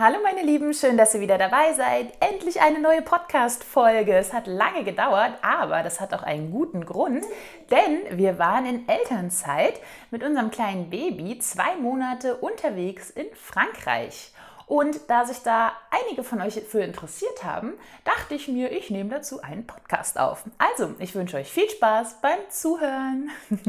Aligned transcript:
Hallo 0.00 0.16
meine 0.22 0.42
Lieben, 0.42 0.72
schön, 0.72 0.96
dass 0.96 1.14
ihr 1.14 1.20
wieder 1.20 1.36
dabei 1.36 1.74
seid. 1.74 2.14
Endlich 2.20 2.62
eine 2.62 2.80
neue 2.80 3.02
Podcast-Folge. 3.02 4.16
Es 4.16 4.32
hat 4.32 4.46
lange 4.46 4.82
gedauert, 4.82 5.32
aber 5.42 5.82
das 5.82 6.00
hat 6.00 6.14
auch 6.14 6.22
einen 6.22 6.50
guten 6.50 6.86
Grund, 6.86 7.22
denn 7.70 8.18
wir 8.18 8.38
waren 8.38 8.64
in 8.64 8.88
Elternzeit 8.88 9.78
mit 10.10 10.24
unserem 10.24 10.50
kleinen 10.50 10.88
Baby 10.88 11.38
zwei 11.40 11.76
Monate 11.76 12.36
unterwegs 12.36 13.10
in 13.10 13.26
Frankreich. 13.34 14.32
Und 14.64 14.98
da 15.08 15.26
sich 15.26 15.42
da 15.42 15.72
einige 15.90 16.24
von 16.24 16.40
euch 16.40 16.54
für 16.62 16.80
interessiert 16.80 17.44
haben, 17.44 17.74
dachte 18.04 18.36
ich 18.36 18.48
mir, 18.48 18.72
ich 18.72 18.88
nehme 18.88 19.10
dazu 19.10 19.42
einen 19.42 19.66
Podcast 19.66 20.18
auf. 20.18 20.44
Also, 20.56 20.94
ich 20.98 21.14
wünsche 21.14 21.36
euch 21.36 21.52
viel 21.52 21.68
Spaß 21.68 22.22
beim 22.22 22.38
Zuhören. 22.48 23.30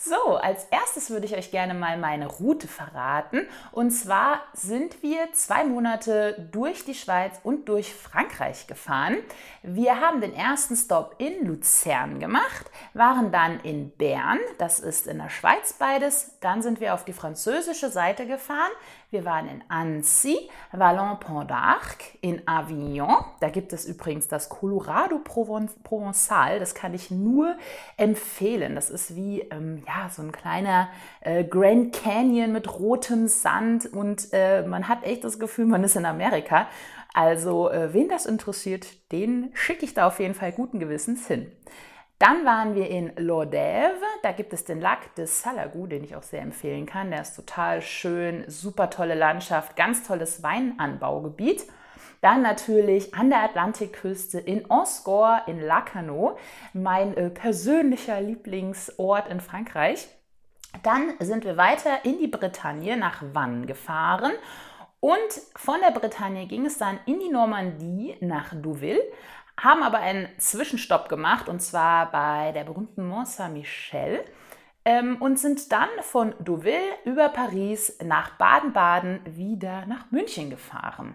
So, 0.00 0.36
als 0.36 0.66
erstes 0.66 1.10
würde 1.10 1.26
ich 1.26 1.36
euch 1.36 1.50
gerne 1.50 1.74
mal 1.74 1.98
meine 1.98 2.28
Route 2.28 2.68
verraten. 2.68 3.48
Und 3.72 3.90
zwar 3.90 4.42
sind 4.52 5.02
wir 5.02 5.32
zwei 5.32 5.64
Monate 5.64 6.48
durch 6.52 6.84
die 6.84 6.94
Schweiz 6.94 7.40
und 7.42 7.68
durch 7.68 7.92
Frankreich 7.92 8.68
gefahren. 8.68 9.16
Wir 9.64 10.00
haben 10.00 10.20
den 10.20 10.32
ersten 10.32 10.76
Stop 10.76 11.16
in 11.18 11.44
Luzern 11.44 12.20
gemacht, 12.20 12.70
waren 12.94 13.32
dann 13.32 13.58
in 13.60 13.90
Bern, 13.90 14.38
das 14.58 14.78
ist 14.78 15.08
in 15.08 15.18
der 15.18 15.30
Schweiz 15.30 15.72
beides. 15.72 16.38
Dann 16.38 16.62
sind 16.62 16.78
wir 16.78 16.94
auf 16.94 17.04
die 17.04 17.12
französische 17.12 17.90
Seite 17.90 18.24
gefahren. 18.24 18.70
Wir 19.10 19.24
waren 19.24 19.48
in 19.48 19.64
Annecy, 19.68 20.50
Vallon-Pont 20.70 21.50
d'Arc, 21.50 22.18
in 22.20 22.46
Avignon. 22.46 23.24
Da 23.40 23.48
gibt 23.48 23.72
es 23.72 23.86
übrigens 23.86 24.28
das 24.28 24.50
Colorado 24.50 25.18
Provençal. 25.18 26.58
Das 26.58 26.74
kann 26.74 26.92
ich 26.92 27.10
nur 27.10 27.56
empfehlen. 27.96 28.74
Das 28.74 28.90
ist 28.90 29.16
wie 29.16 29.40
ähm, 29.50 29.82
ja, 29.88 29.97
so 30.10 30.22
ein 30.22 30.32
kleiner 30.32 30.88
äh, 31.20 31.44
Grand 31.44 31.94
Canyon 31.94 32.52
mit 32.52 32.78
rotem 32.78 33.28
Sand 33.28 33.86
und 33.86 34.28
äh, 34.32 34.62
man 34.62 34.88
hat 34.88 35.04
echt 35.04 35.24
das 35.24 35.38
Gefühl, 35.38 35.66
man 35.66 35.84
ist 35.84 35.96
in 35.96 36.06
Amerika. 36.06 36.68
Also, 37.14 37.70
äh, 37.70 37.92
wen 37.92 38.08
das 38.08 38.26
interessiert, 38.26 38.86
den 39.12 39.50
schicke 39.54 39.84
ich 39.84 39.94
da 39.94 40.06
auf 40.06 40.20
jeden 40.20 40.34
Fall 40.34 40.52
guten 40.52 40.78
Gewissens 40.78 41.26
hin. 41.26 41.50
Dann 42.18 42.44
waren 42.44 42.74
wir 42.74 42.88
in 42.90 43.12
Lodève. 43.12 44.02
Da 44.22 44.32
gibt 44.32 44.52
es 44.52 44.64
den 44.64 44.80
Lac 44.80 45.14
de 45.14 45.26
Salagou, 45.26 45.86
den 45.86 46.02
ich 46.02 46.16
auch 46.16 46.22
sehr 46.22 46.42
empfehlen 46.42 46.84
kann. 46.84 47.10
Der 47.10 47.22
ist 47.22 47.36
total 47.36 47.80
schön, 47.80 48.44
super 48.48 48.90
tolle 48.90 49.14
Landschaft, 49.14 49.76
ganz 49.76 50.06
tolles 50.06 50.42
Weinanbaugebiet. 50.42 51.64
Dann 52.20 52.42
natürlich 52.42 53.14
an 53.14 53.30
der 53.30 53.42
Atlantikküste 53.42 54.40
in 54.40 54.68
Osgore 54.70 55.42
in 55.46 55.60
Lacanau, 55.60 56.36
mein 56.72 57.16
äh, 57.16 57.30
persönlicher 57.30 58.20
Lieblingsort 58.20 59.28
in 59.28 59.40
Frankreich. 59.40 60.08
Dann 60.82 61.14
sind 61.20 61.44
wir 61.44 61.56
weiter 61.56 62.04
in 62.04 62.18
die 62.18 62.26
Bretagne 62.26 62.96
nach 62.96 63.22
Vannes 63.32 63.66
gefahren 63.66 64.32
und 65.00 65.18
von 65.54 65.76
der 65.80 65.92
Bretagne 65.92 66.46
ging 66.46 66.66
es 66.66 66.78
dann 66.78 66.98
in 67.06 67.20
die 67.20 67.30
Normandie 67.30 68.16
nach 68.20 68.52
Deauville, 68.52 69.00
haben 69.60 69.82
aber 69.82 69.98
einen 69.98 70.28
Zwischenstopp 70.38 71.08
gemacht 71.08 71.48
und 71.48 71.60
zwar 71.60 72.10
bei 72.10 72.52
der 72.52 72.64
berühmten 72.64 73.06
Mont 73.06 73.28
Saint-Michel 73.28 74.24
ähm, 74.84 75.16
und 75.20 75.38
sind 75.38 75.70
dann 75.70 75.88
von 76.02 76.34
Deauville 76.40 76.96
über 77.04 77.28
Paris 77.28 77.98
nach 78.04 78.30
Baden-Baden 78.38 79.20
wieder 79.24 79.86
nach 79.86 80.10
München 80.10 80.50
gefahren. 80.50 81.14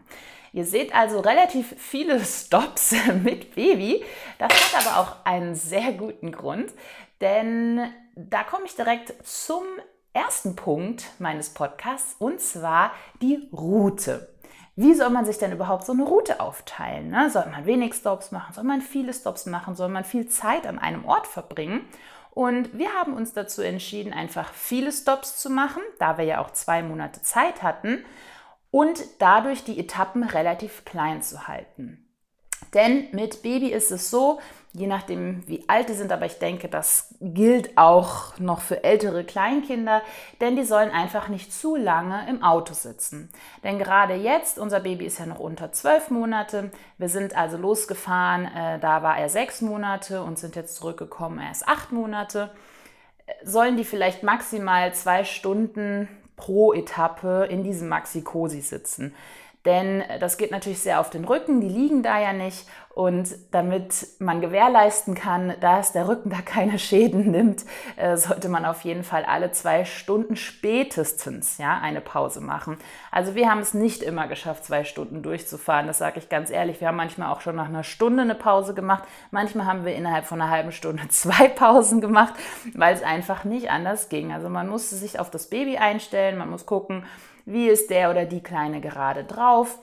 Ihr 0.53 0.65
seht 0.65 0.93
also 0.93 1.19
relativ 1.19 1.75
viele 1.77 2.19
Stops 2.23 2.95
mit 3.23 3.55
Baby. 3.55 4.05
Das 4.37 4.51
hat 4.53 4.85
aber 4.85 4.99
auch 5.01 5.25
einen 5.25 5.55
sehr 5.55 5.91
guten 5.93 6.31
Grund, 6.31 6.71
denn 7.21 7.81
da 8.15 8.43
komme 8.43 8.65
ich 8.65 8.75
direkt 8.75 9.13
zum 9.25 9.63
ersten 10.13 10.55
Punkt 10.55 11.09
meines 11.17 11.49
Podcasts 11.49 12.15
und 12.19 12.39
zwar 12.39 12.91
die 13.19 13.49
Route. 13.51 14.29
Wie 14.75 14.93
soll 14.93 15.09
man 15.09 15.25
sich 15.25 15.39
denn 15.39 15.51
überhaupt 15.51 15.85
so 15.85 15.91
eine 15.91 16.03
Route 16.03 16.39
aufteilen? 16.39 17.09
Ne? 17.09 17.31
Soll 17.31 17.47
man 17.47 17.65
wenig 17.65 17.95
Stops 17.95 18.31
machen? 18.31 18.53
Soll 18.53 18.63
man 18.63 18.81
viele 18.81 19.13
Stops 19.13 19.47
machen? 19.47 19.75
Soll 19.75 19.89
man 19.89 20.03
viel 20.03 20.27
Zeit 20.27 20.67
an 20.67 20.77
einem 20.77 21.05
Ort 21.05 21.25
verbringen? 21.25 21.81
Und 22.31 22.77
wir 22.77 22.91
haben 22.93 23.13
uns 23.13 23.33
dazu 23.33 23.61
entschieden, 23.61 24.13
einfach 24.13 24.53
viele 24.53 24.91
Stops 24.91 25.37
zu 25.37 25.51
machen, 25.51 25.81
da 25.99 26.17
wir 26.17 26.25
ja 26.25 26.41
auch 26.41 26.51
zwei 26.51 26.81
Monate 26.83 27.21
Zeit 27.21 27.61
hatten 27.63 28.03
und 28.73 29.03
dadurch 29.19 29.63
die 29.63 29.79
Etappen 29.79 30.23
relativ 30.23 30.83
klein 30.83 31.21
zu 31.21 31.47
halten. 31.47 32.09
Denn 32.73 33.07
mit 33.11 33.43
Baby 33.43 33.67
ist 33.67 33.91
es 33.91 34.09
so, 34.09 34.39
je 34.71 34.87
nachdem 34.87 35.47
wie 35.47 35.69
alt 35.69 35.89
die 35.89 35.93
sind, 35.93 36.11
aber 36.11 36.25
ich 36.25 36.39
denke, 36.39 36.69
das 36.69 37.13
gilt 37.21 37.77
auch 37.77 38.39
noch 38.39 38.61
für 38.61 38.83
ältere 38.83 39.25
Kleinkinder, 39.25 40.01
denn 40.41 40.55
die 40.55 40.63
sollen 40.63 40.89
einfach 40.89 41.27
nicht 41.27 41.53
zu 41.53 41.75
lange 41.75 42.27
im 42.27 42.41
Auto 42.41 42.73
sitzen. 42.73 43.29
Denn 43.63 43.77
gerade 43.77 44.15
jetzt, 44.15 44.57
unser 44.57 44.79
Baby 44.79 45.05
ist 45.05 45.19
ja 45.19 45.27
noch 45.27 45.39
unter 45.39 45.71
zwölf 45.71 46.09
Monate, 46.09 46.71
wir 46.97 47.09
sind 47.09 47.37
also 47.37 47.57
losgefahren, 47.57 48.45
äh, 48.45 48.79
da 48.79 49.03
war 49.03 49.19
er 49.19 49.29
sechs 49.29 49.61
Monate 49.61 50.23
und 50.23 50.39
sind 50.39 50.55
jetzt 50.55 50.77
zurückgekommen, 50.77 51.37
er 51.37 51.51
ist 51.51 51.67
acht 51.67 51.91
Monate, 51.91 52.49
sollen 53.43 53.77
die 53.77 53.85
vielleicht 53.85 54.23
maximal 54.23 54.95
zwei 54.95 55.25
Stunden 55.25 56.07
pro 56.43 56.73
Etappe 56.73 57.47
in 57.49 57.63
diesem 57.63 57.87
Maxi-Cosi 57.87 58.59
sitzen. 58.59 59.15
Denn 59.65 60.03
das 60.19 60.37
geht 60.37 60.51
natürlich 60.51 60.81
sehr 60.81 60.99
auf 60.99 61.09
den 61.09 61.23
Rücken, 61.23 61.61
die 61.61 61.69
liegen 61.69 62.03
da 62.03 62.19
ja 62.19 62.33
nicht. 62.33 62.67
Und 62.93 63.29
damit 63.51 64.05
man 64.19 64.39
gewährleisten 64.39 65.15
kann, 65.15 65.55
dass 65.61 65.93
der 65.93 66.07
Rücken 66.07 66.29
da 66.29 66.41
keine 66.45 66.77
Schäden 66.77 67.31
nimmt, 67.31 67.65
äh, 67.95 68.17
sollte 68.17 68.49
man 68.49 68.65
auf 68.65 68.81
jeden 68.81 69.03
Fall 69.03 69.25
alle 69.25 69.51
zwei 69.51 69.83
Stunden 69.85 70.35
spätestens 70.35 71.57
ja, 71.57 71.79
eine 71.81 72.01
Pause 72.01 72.39
machen. 72.39 72.77
Also 73.09 73.33
wir 73.33 73.49
haben 73.49 73.61
es 73.61 73.73
nicht 73.73 74.03
immer 74.03 74.27
geschafft, 74.27 74.65
zwei 74.65 74.83
Stunden 74.83 75.23
durchzufahren. 75.23 75.87
Das 75.87 75.97
sage 75.97 76.19
ich 76.19 76.29
ganz 76.29 76.51
ehrlich. 76.51 76.81
Wir 76.81 76.89
haben 76.89 76.97
manchmal 76.97 77.31
auch 77.31 77.41
schon 77.41 77.55
nach 77.55 77.69
einer 77.69 77.83
Stunde 77.83 78.21
eine 78.21 78.35
Pause 78.35 78.75
gemacht. 78.75 79.05
Manchmal 79.31 79.65
haben 79.65 79.85
wir 79.85 79.95
innerhalb 79.95 80.25
von 80.25 80.39
einer 80.39 80.51
halben 80.51 80.71
Stunde 80.71 81.07
zwei 81.09 81.47
Pausen 81.47 81.99
gemacht, 81.99 82.33
weil 82.75 82.93
es 82.93 83.01
einfach 83.01 83.43
nicht 83.43 83.71
anders 83.71 84.09
ging. 84.09 84.33
Also 84.33 84.49
man 84.49 84.67
musste 84.67 84.95
sich 84.95 85.19
auf 85.19 85.31
das 85.31 85.49
Baby 85.49 85.77
einstellen, 85.77 86.37
man 86.37 86.51
muss 86.51 86.67
gucken, 86.67 87.05
wie 87.45 87.67
ist 87.67 87.89
der 87.89 88.09
oder 88.09 88.25
die 88.25 88.43
Kleine 88.43 88.81
gerade 88.81 89.23
drauf? 89.23 89.77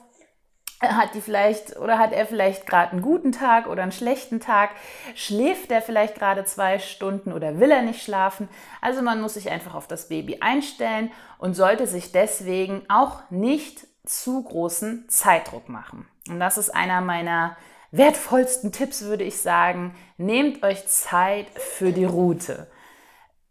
Hat 0.81 1.13
die 1.13 1.21
vielleicht 1.21 1.77
oder 1.77 1.99
hat 1.99 2.11
er 2.11 2.25
vielleicht 2.25 2.65
gerade 2.65 2.93
einen 2.93 3.03
guten 3.03 3.31
Tag 3.31 3.67
oder 3.67 3.83
einen 3.83 3.91
schlechten 3.91 4.39
Tag? 4.39 4.71
Schläft 5.13 5.71
er 5.71 5.81
vielleicht 5.81 6.15
gerade 6.15 6.43
zwei 6.43 6.79
Stunden 6.79 7.33
oder 7.33 7.59
will 7.59 7.69
er 7.69 7.83
nicht 7.83 8.01
schlafen? 8.01 8.49
Also 8.81 9.03
man 9.03 9.21
muss 9.21 9.35
sich 9.35 9.51
einfach 9.51 9.75
auf 9.75 9.87
das 9.87 10.07
Baby 10.07 10.37
einstellen 10.41 11.11
und 11.37 11.53
sollte 11.53 11.85
sich 11.85 12.11
deswegen 12.11 12.83
auch 12.89 13.29
nicht 13.29 13.85
zu 14.05 14.41
großen 14.43 15.07
Zeitdruck 15.07 15.69
machen. 15.69 16.07
Und 16.27 16.39
das 16.39 16.57
ist 16.57 16.71
einer 16.71 17.01
meiner 17.01 17.57
wertvollsten 17.91 18.71
Tipps, 18.71 19.03
würde 19.03 19.23
ich 19.23 19.39
sagen. 19.39 19.95
Nehmt 20.17 20.63
euch 20.63 20.87
Zeit 20.87 21.47
für 21.55 21.91
die 21.91 22.05
Route. 22.05 22.71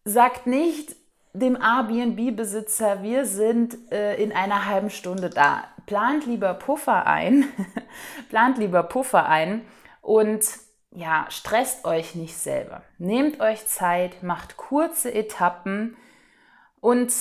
Sagt 0.04 0.46
nicht, 0.46 0.96
dem 1.32 1.56
Airbnb-Besitzer, 1.56 3.02
wir 3.02 3.24
sind 3.24 3.92
äh, 3.92 4.16
in 4.16 4.32
einer 4.32 4.66
halben 4.66 4.90
Stunde 4.90 5.30
da. 5.30 5.64
Plant 5.86 6.26
lieber 6.26 6.54
Puffer 6.54 7.06
ein, 7.06 7.44
plant 8.28 8.58
lieber 8.58 8.82
Puffer 8.82 9.26
ein 9.26 9.64
und 10.02 10.44
ja, 10.92 11.26
stresst 11.28 11.84
euch 11.84 12.14
nicht 12.14 12.36
selber. 12.36 12.82
Nehmt 12.98 13.40
euch 13.40 13.66
Zeit, 13.66 14.22
macht 14.22 14.56
kurze 14.56 15.12
Etappen 15.14 15.96
und 16.80 17.12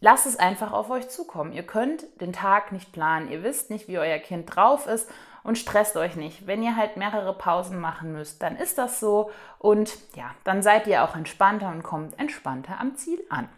lasst 0.00 0.26
es 0.26 0.36
einfach 0.36 0.72
auf 0.72 0.90
euch 0.90 1.08
zukommen. 1.08 1.52
Ihr 1.52 1.64
könnt 1.64 2.04
den 2.20 2.32
Tag 2.32 2.70
nicht 2.70 2.92
planen, 2.92 3.30
ihr 3.30 3.42
wisst 3.42 3.70
nicht, 3.70 3.88
wie 3.88 3.98
euer 3.98 4.18
Kind 4.18 4.54
drauf 4.54 4.86
ist 4.86 5.10
und 5.44 5.58
stresst 5.58 5.96
euch 5.96 6.16
nicht. 6.16 6.48
Wenn 6.48 6.62
ihr 6.62 6.74
halt 6.74 6.96
mehrere 6.96 7.34
Pausen 7.34 7.78
machen 7.78 8.12
müsst, 8.12 8.42
dann 8.42 8.56
ist 8.56 8.78
das 8.78 8.98
so 8.98 9.30
und 9.58 9.96
ja, 10.16 10.34
dann 10.42 10.62
seid 10.62 10.88
ihr 10.88 11.04
auch 11.04 11.14
entspannter 11.14 11.70
und 11.70 11.84
kommt 11.84 12.18
entspannter 12.18 12.80
am 12.80 12.96
Ziel 12.96 13.22
an. 13.28 13.48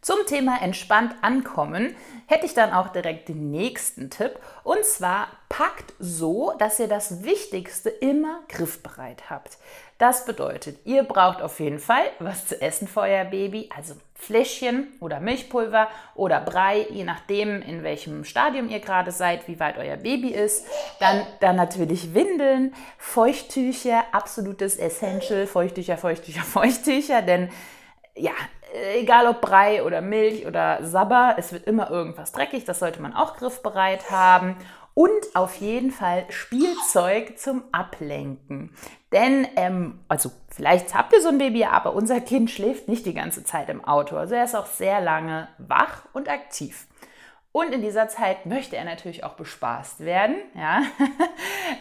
Zum 0.00 0.18
Thema 0.26 0.62
entspannt 0.62 1.14
ankommen 1.22 1.96
hätte 2.26 2.46
ich 2.46 2.54
dann 2.54 2.72
auch 2.72 2.88
direkt 2.88 3.28
den 3.28 3.50
nächsten 3.50 4.10
Tipp. 4.10 4.38
Und 4.62 4.84
zwar 4.84 5.28
packt 5.48 5.94
so, 5.98 6.52
dass 6.58 6.78
ihr 6.78 6.88
das 6.88 7.24
Wichtigste 7.24 7.90
immer 7.90 8.40
griffbereit 8.48 9.30
habt. 9.30 9.58
Das 9.98 10.26
bedeutet, 10.26 10.78
ihr 10.84 11.04
braucht 11.04 11.40
auf 11.40 11.58
jeden 11.58 11.78
Fall 11.78 12.04
was 12.18 12.46
zu 12.46 12.60
essen 12.60 12.86
für 12.86 13.00
euer 13.00 13.24
Baby, 13.24 13.70
also 13.74 13.94
Fläschchen 14.14 14.88
oder 15.00 15.20
Milchpulver 15.20 15.88
oder 16.14 16.40
Brei, 16.40 16.86
je 16.90 17.04
nachdem, 17.04 17.62
in 17.62 17.82
welchem 17.82 18.24
Stadium 18.24 18.68
ihr 18.68 18.80
gerade 18.80 19.10
seid, 19.10 19.48
wie 19.48 19.58
weit 19.58 19.78
euer 19.78 19.96
Baby 19.96 20.28
ist. 20.28 20.66
Dann, 21.00 21.26
dann 21.40 21.56
natürlich 21.56 22.14
Windeln, 22.14 22.74
Feuchttücher, 22.98 24.04
absolutes 24.12 24.76
Essential, 24.76 25.46
Feuchttücher, 25.46 25.96
Feuchttücher, 25.96 26.42
Feuchttücher, 26.44 27.22
denn 27.22 27.50
ja, 28.14 28.32
egal 28.94 29.26
ob 29.26 29.40
Brei 29.40 29.82
oder 29.82 30.00
Milch 30.00 30.46
oder 30.46 30.78
Sabber, 30.82 31.34
es 31.38 31.52
wird 31.52 31.66
immer 31.66 31.90
irgendwas 31.90 32.32
dreckig, 32.32 32.64
das 32.64 32.78
sollte 32.78 33.00
man 33.00 33.14
auch 33.14 33.36
griffbereit 33.36 34.10
haben. 34.10 34.56
Und 34.94 35.34
auf 35.34 35.56
jeden 35.56 35.90
Fall 35.90 36.24
Spielzeug 36.30 37.38
zum 37.38 37.64
Ablenken. 37.70 38.74
Denn, 39.12 39.46
ähm, 39.56 40.00
also 40.08 40.30
vielleicht 40.48 40.94
habt 40.94 41.12
ihr 41.12 41.20
so 41.20 41.28
ein 41.28 41.36
Baby, 41.36 41.64
aber 41.64 41.92
unser 41.92 42.22
Kind 42.22 42.50
schläft 42.50 42.88
nicht 42.88 43.04
die 43.04 43.12
ganze 43.12 43.44
Zeit 43.44 43.68
im 43.68 43.84
Auto. 43.84 44.16
Also 44.16 44.34
er 44.34 44.44
ist 44.44 44.54
auch 44.54 44.64
sehr 44.64 45.02
lange 45.02 45.48
wach 45.58 46.06
und 46.14 46.30
aktiv. 46.30 46.86
Und 47.52 47.72
in 47.72 47.80
dieser 47.80 48.08
Zeit 48.08 48.44
möchte 48.44 48.76
er 48.76 48.84
natürlich 48.84 49.24
auch 49.24 49.34
bespaßt 49.34 50.04
werden. 50.04 50.36
Ja? 50.54 50.82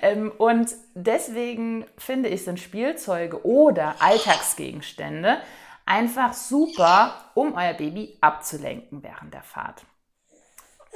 Ähm, 0.01 0.31
und 0.37 0.71
deswegen 0.93 1.85
finde 1.97 2.27
ich, 2.29 2.43
sind 2.43 2.59
Spielzeuge 2.59 3.45
oder 3.45 3.95
Alltagsgegenstände 3.99 5.37
einfach 5.85 6.33
super, 6.33 7.13
um 7.33 7.53
euer 7.53 7.73
Baby 7.73 8.17
abzulenken 8.21 9.03
während 9.03 9.33
der 9.33 9.43
Fahrt. 9.43 9.85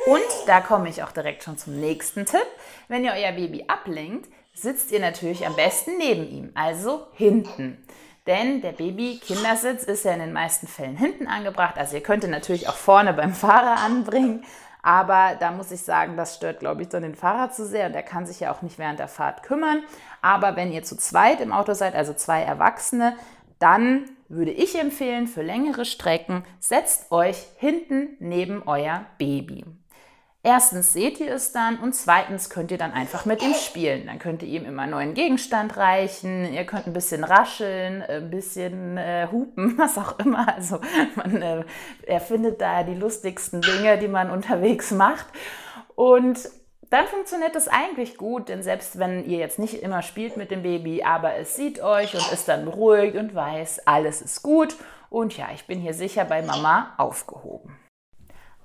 Und 0.06 0.48
da 0.48 0.62
komme 0.62 0.90
ich 0.90 1.04
auch 1.04 1.12
direkt 1.12 1.44
schon 1.44 1.58
zum 1.58 1.80
nächsten 1.80 2.26
Tipp. 2.26 2.46
Wenn 2.88 3.04
ihr 3.04 3.14
euer 3.14 3.34
Baby 3.34 3.66
ablenkt, 3.68 4.30
sitzt 4.54 4.92
ihr 4.92 5.00
natürlich 5.00 5.46
am 5.46 5.56
besten 5.56 5.98
neben 5.98 6.28
ihm, 6.28 6.52
also 6.56 7.08
hinten. 7.14 7.84
Denn 8.28 8.62
der 8.62 8.74
Baby-Kindersitz 8.74 9.84
ist 9.84 10.06
ja 10.06 10.14
in 10.14 10.20
den 10.20 10.34
meisten 10.34 10.68
Fällen 10.68 10.98
hinten 10.98 11.28
angebracht. 11.28 11.78
Also 11.78 11.96
ihr 11.96 12.04
könnt 12.04 12.24
ihn 12.24 12.30
natürlich 12.30 12.70
auch 12.70 12.76
vorne 12.76 13.14
beim 13.14 13.34
Fahrer 13.34 13.82
anbringen. 13.84 14.44
Aber 14.82 15.36
da 15.40 15.52
muss 15.52 15.72
ich 15.72 15.82
sagen, 15.82 16.16
das 16.16 16.36
stört, 16.36 16.60
glaube 16.60 16.84
ich, 16.84 16.90
dann 16.90 17.04
den 17.04 17.16
Fahrer 17.16 17.52
zu 17.52 17.66
sehr 17.66 17.88
und 17.88 17.94
der 17.94 18.04
kann 18.04 18.26
sich 18.26 18.40
ja 18.40 18.54
auch 18.54 18.62
nicht 18.62 18.78
während 18.78 19.00
der 19.00 19.10
Fahrt 19.10 19.44
kümmern. 19.44 19.84
Aber 20.22 20.56
wenn 20.56 20.72
ihr 20.72 20.84
zu 20.84 20.96
zweit 20.96 21.42
im 21.42 21.52
Auto 21.52 21.74
seid, 21.74 21.96
also 21.96 22.14
zwei 22.14 22.42
Erwachsene, 22.44 23.16
dann 23.60 24.10
würde 24.30 24.52
ich 24.52 24.80
empfehlen, 24.80 25.28
für 25.28 25.42
längere 25.42 25.86
Strecken 25.86 26.44
setzt 26.60 27.12
euch 27.12 27.48
hinten 27.58 28.16
neben 28.20 28.64
euer 28.68 29.06
Baby. 29.18 29.66
Erstens 30.42 30.94
seht 30.94 31.20
ihr 31.20 31.34
es 31.34 31.52
dann 31.52 31.80
und 31.80 31.94
zweitens 31.94 32.50
könnt 32.50 32.72
ihr 32.72 32.78
dann 32.78 32.94
einfach 32.94 33.26
mit 33.26 33.44
ihm 33.44 33.54
spielen. 33.54 34.06
Dann 34.06 34.20
könnt 34.20 34.42
ihr 34.42 34.48
ihm 34.48 34.64
immer 34.64 34.84
einen 34.84 34.92
neuen 34.92 35.14
Gegenstand 35.14 35.76
reichen, 35.76 36.54
ihr 36.54 36.64
könnt 36.64 36.88
ein 36.88 36.94
bisschen 36.94 37.26
rascheln, 37.26 38.02
ein 38.02 38.30
bisschen 38.30 38.98
äh, 38.98 39.28
hupen, 39.30 39.74
was 39.78 39.98
auch 39.98 40.18
immer. 40.20 40.48
Also 40.56 40.80
man 41.16 41.42
äh, 41.42 41.64
erfindet 42.08 42.62
da 42.62 42.84
die 42.84 42.96
lustigsten 42.96 43.60
Dinge, 43.60 43.98
die 43.98 44.08
man 44.08 44.31
unterwegs 44.31 44.92
macht. 44.92 45.26
Und 45.96 46.40
dann 46.90 47.08
funktioniert 47.08 47.56
das 47.56 47.68
eigentlich 47.68 48.18
gut, 48.18 48.50
denn 48.50 48.64
selbst 48.64 48.98
wenn 48.98 49.26
ihr 49.26 49.38
jetzt 49.38 49.60
nicht 49.60 49.84
immer 49.84 50.02
spielt 50.02 50.38
mit 50.38 50.52
dem 50.52 50.64
Baby, 50.64 51.04
aber 51.04 51.36
es 51.36 51.56
sieht 51.56 51.82
euch 51.82 52.14
und 52.16 52.32
ist 52.32 52.48
dann 52.48 52.66
beruhigt 52.66 53.16
und 53.16 53.36
weiß, 53.36 53.88
alles 53.88 54.22
ist 54.22 54.42
gut 54.42 54.76
und 55.10 55.38
ja, 55.38 55.48
ich 55.54 55.66
bin 55.66 55.80
hier 55.80 55.94
sicher 55.94 56.26
bei 56.26 56.42
Mama 56.42 56.94
aufgehoben. 56.98 57.79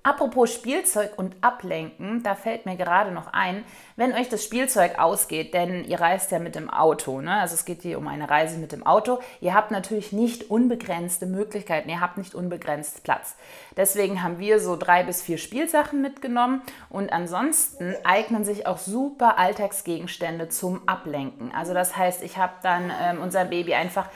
Apropos 0.07 0.53
Spielzeug 0.53 1.13
und 1.17 1.35
Ablenken, 1.41 2.23
da 2.23 2.35
fällt 2.35 2.67
mir 2.67 2.77
gerade 2.77 3.11
noch 3.11 3.33
ein, 3.33 3.65
wenn 3.97 4.13
euch 4.13 4.29
das 4.29 4.45
Spielzeug 4.45 4.99
ausgeht, 4.99 5.55
denn 5.55 5.83
ihr 5.87 5.99
reist 5.99 6.31
ja 6.31 6.39
mit 6.39 6.57
dem 6.57 6.69
Auto, 6.69 7.23
ne? 7.23 7.33
also 7.41 7.55
es 7.55 7.65
geht 7.65 7.81
hier 7.81 7.97
um 7.97 8.07
eine 8.07 8.29
Reise 8.29 8.59
mit 8.59 8.73
dem 8.73 8.87
Auto, 8.87 9.21
ihr 9.41 9.55
habt 9.55 9.71
natürlich 9.71 10.13
nicht 10.13 10.51
unbegrenzte 10.51 11.25
Möglichkeiten, 11.25 11.89
ihr 11.89 12.03
habt 12.03 12.19
nicht 12.19 12.35
unbegrenzt 12.35 13.03
Platz. 13.03 13.35
Deswegen 13.79 14.23
haben 14.23 14.39
wir 14.39 14.61
so 14.61 14.77
drei 14.77 15.05
bis 15.05 15.23
vier 15.23 15.39
Spielsachen 15.39 16.03
mitgenommen 16.03 16.61
und 16.91 17.11
ansonsten 17.11 17.95
eignen 18.05 18.45
sich 18.45 18.67
auch 18.67 18.77
super 18.77 19.39
Alltagsgegenstände 19.39 20.51
zum 20.51 20.87
Ablenken. 20.87 21.51
Also 21.55 21.73
das 21.73 21.97
heißt, 21.97 22.23
ich 22.23 22.37
habe 22.37 22.53
dann 22.63 22.93
ähm, 23.03 23.23
unser 23.23 23.47
Baby 23.47 23.73
einfach 23.73 24.11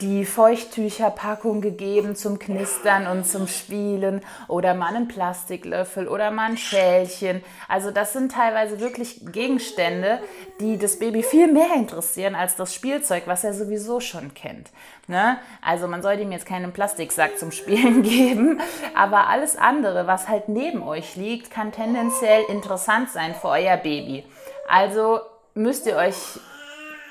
die 0.00 0.24
Feuchttücherpackung 0.24 1.60
gegeben 1.60 2.16
zum 2.16 2.38
Knistern 2.38 3.06
und 3.06 3.26
zum 3.26 3.46
Spielen 3.46 4.22
oder 4.48 4.74
mal 4.74 4.94
einen 4.94 5.08
Plastiklöffel 5.08 6.08
oder 6.08 6.30
mal 6.30 6.50
ein 6.50 6.56
Schälchen. 6.56 7.42
Also 7.68 7.90
das 7.90 8.12
sind 8.12 8.32
teilweise 8.32 8.80
wirklich 8.80 9.20
Gegenstände, 9.32 10.20
die 10.60 10.78
das 10.78 10.98
Baby 10.98 11.22
viel 11.22 11.52
mehr 11.52 11.74
interessieren 11.74 12.34
als 12.34 12.56
das 12.56 12.74
Spielzeug, 12.74 13.24
was 13.26 13.44
er 13.44 13.52
sowieso 13.52 14.00
schon 14.00 14.32
kennt. 14.34 14.70
Ne? 15.08 15.38
Also 15.60 15.88
man 15.88 16.00
sollte 16.00 16.22
ihm 16.22 16.32
jetzt 16.32 16.46
keinen 16.46 16.72
Plastiksack 16.72 17.38
zum 17.38 17.52
Spielen 17.52 18.02
geben, 18.02 18.60
aber 18.94 19.28
alles 19.28 19.56
andere, 19.56 20.06
was 20.06 20.28
halt 20.28 20.48
neben 20.48 20.82
euch 20.82 21.16
liegt, 21.16 21.50
kann 21.50 21.70
tendenziell 21.70 22.44
interessant 22.48 23.10
sein 23.10 23.34
für 23.34 23.48
euer 23.48 23.76
Baby. 23.76 24.24
Also 24.68 25.20
müsst 25.54 25.86
ihr 25.86 25.96
euch 25.96 26.16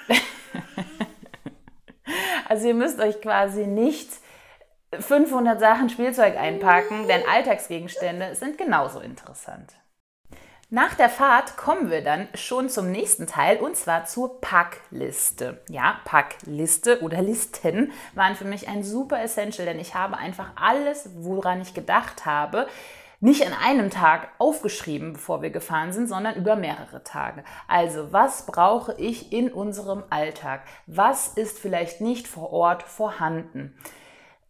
Also 2.52 2.68
ihr 2.68 2.74
müsst 2.74 3.00
euch 3.00 3.22
quasi 3.22 3.66
nicht 3.66 4.10
500 5.00 5.58
Sachen 5.58 5.88
Spielzeug 5.88 6.36
einpacken, 6.36 7.08
denn 7.08 7.22
Alltagsgegenstände 7.26 8.36
sind 8.36 8.58
genauso 8.58 9.00
interessant. 9.00 9.72
Nach 10.70 10.94
der 10.94 11.08
Fahrt 11.08 11.56
kommen 11.56 11.90
wir 11.90 12.04
dann 12.04 12.28
schon 12.34 12.68
zum 12.68 12.92
nächsten 12.92 13.26
Teil 13.26 13.60
und 13.60 13.78
zwar 13.78 14.04
zur 14.04 14.42
Packliste. 14.42 15.62
Ja, 15.70 16.02
Packliste 16.04 17.00
oder 17.02 17.22
Listen 17.22 17.94
waren 18.16 18.36
für 18.36 18.44
mich 18.44 18.68
ein 18.68 18.84
super 18.84 19.22
Essential, 19.24 19.66
denn 19.66 19.80
ich 19.80 19.96
habe 19.96 20.18
einfach 20.18 20.50
alles, 20.58 21.10
woran 21.16 21.62
ich 21.62 21.74
gedacht 21.74 22.26
habe, 22.26 22.68
nicht 23.22 23.46
an 23.46 23.54
einem 23.54 23.92
Tag 23.92 24.30
aufgeschrieben, 24.40 25.14
bevor 25.14 25.42
wir 25.42 25.52
gefahren 25.52 25.94
sind, 25.94 26.08
sondern 26.08 26.36
über 26.36 26.56
mehrere 26.56 27.04
Tage. 27.04 27.44
Also, 27.68 28.12
was 28.12 28.48
brauche 28.48 28.96
ich 28.98 29.32
in 29.32 29.54
unserem 29.54 30.04
Alltag? 30.10 30.64
Was 30.88 31.28
ist 31.30 31.60
vielleicht 31.60 32.02
nicht 32.02 32.28
vor 32.28 32.52
Ort 32.52 32.84
vorhanden? 32.84 33.76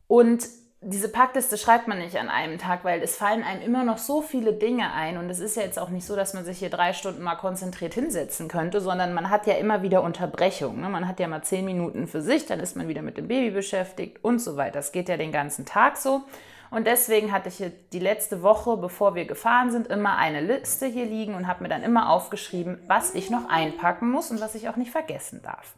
Und 0.07 0.47
diese 0.83 1.09
Packliste 1.09 1.57
schreibt 1.57 1.88
man 1.88 2.00
nicht 2.00 2.18
an 2.18 2.27
einem 2.27 2.57
Tag, 2.57 2.83
weil 2.83 3.03
es 3.03 3.15
fallen 3.15 3.44
einem 3.44 3.62
immer 3.62 3.83
noch 3.83 4.00
so 4.00 4.21
viele 4.21 4.53
Dinge 4.53 4.91
ein. 4.94 5.17
Und 5.17 5.29
es 5.29 5.39
ist 5.39 5.56
ja 5.56 5.62
jetzt 5.62 5.77
auch 5.77 5.89
nicht 5.89 6.06
so, 6.06 6.15
dass 6.15 6.33
man 6.33 6.44
sich 6.44 6.57
hier 6.57 6.71
drei 6.71 6.94
Stunden 6.94 7.21
mal 7.21 7.35
konzentriert 7.35 7.94
hinsetzen 7.94 8.47
könnte, 8.47 8.81
sondern 8.81 9.13
man 9.13 9.29
hat 9.29 9.45
ja 9.45 9.53
immer 9.56 9.83
wieder 9.83 10.01
Unterbrechungen. 10.01 10.81
Ne? 10.81 10.89
Man 10.89 11.07
hat 11.07 11.19
ja 11.19 11.27
mal 11.27 11.44
zehn 11.44 11.65
Minuten 11.65 12.07
für 12.07 12.21
sich, 12.21 12.47
dann 12.47 12.59
ist 12.59 12.75
man 12.75 12.88
wieder 12.88 13.03
mit 13.03 13.17
dem 13.17 13.27
Baby 13.27 13.51
beschäftigt 13.51 14.24
und 14.24 14.39
so 14.39 14.57
weiter. 14.57 14.79
Das 14.79 14.91
geht 14.91 15.07
ja 15.07 15.17
den 15.17 15.31
ganzen 15.31 15.65
Tag 15.65 15.97
so. 15.97 16.24
Und 16.71 16.88
deswegen 16.88 17.33
hatte 17.33 17.50
ich 17.50 17.62
die 17.91 18.00
letzte 18.00 18.41
Woche, 18.41 18.77
bevor 18.77 19.13
wir 19.13 19.25
gefahren 19.25 19.71
sind, 19.71 19.88
immer 19.88 20.18
eine 20.18 20.39
Liste 20.39 20.85
hier 20.88 21.06
liegen 21.06 21.35
und 21.35 21.45
habe 21.45 21.63
mir 21.63 21.69
dann 21.69 21.83
immer 21.83 22.09
aufgeschrieben, 22.09 22.81
was 22.88 23.13
ich 23.13 23.29
noch 23.29 23.50
einpacken 23.50 24.09
muss 24.09 24.31
und 24.31 24.39
was 24.39 24.56
ich 24.56 24.69
auch 24.69 24.77
nicht 24.77 24.89
vergessen 24.89 25.41
darf. 25.44 25.75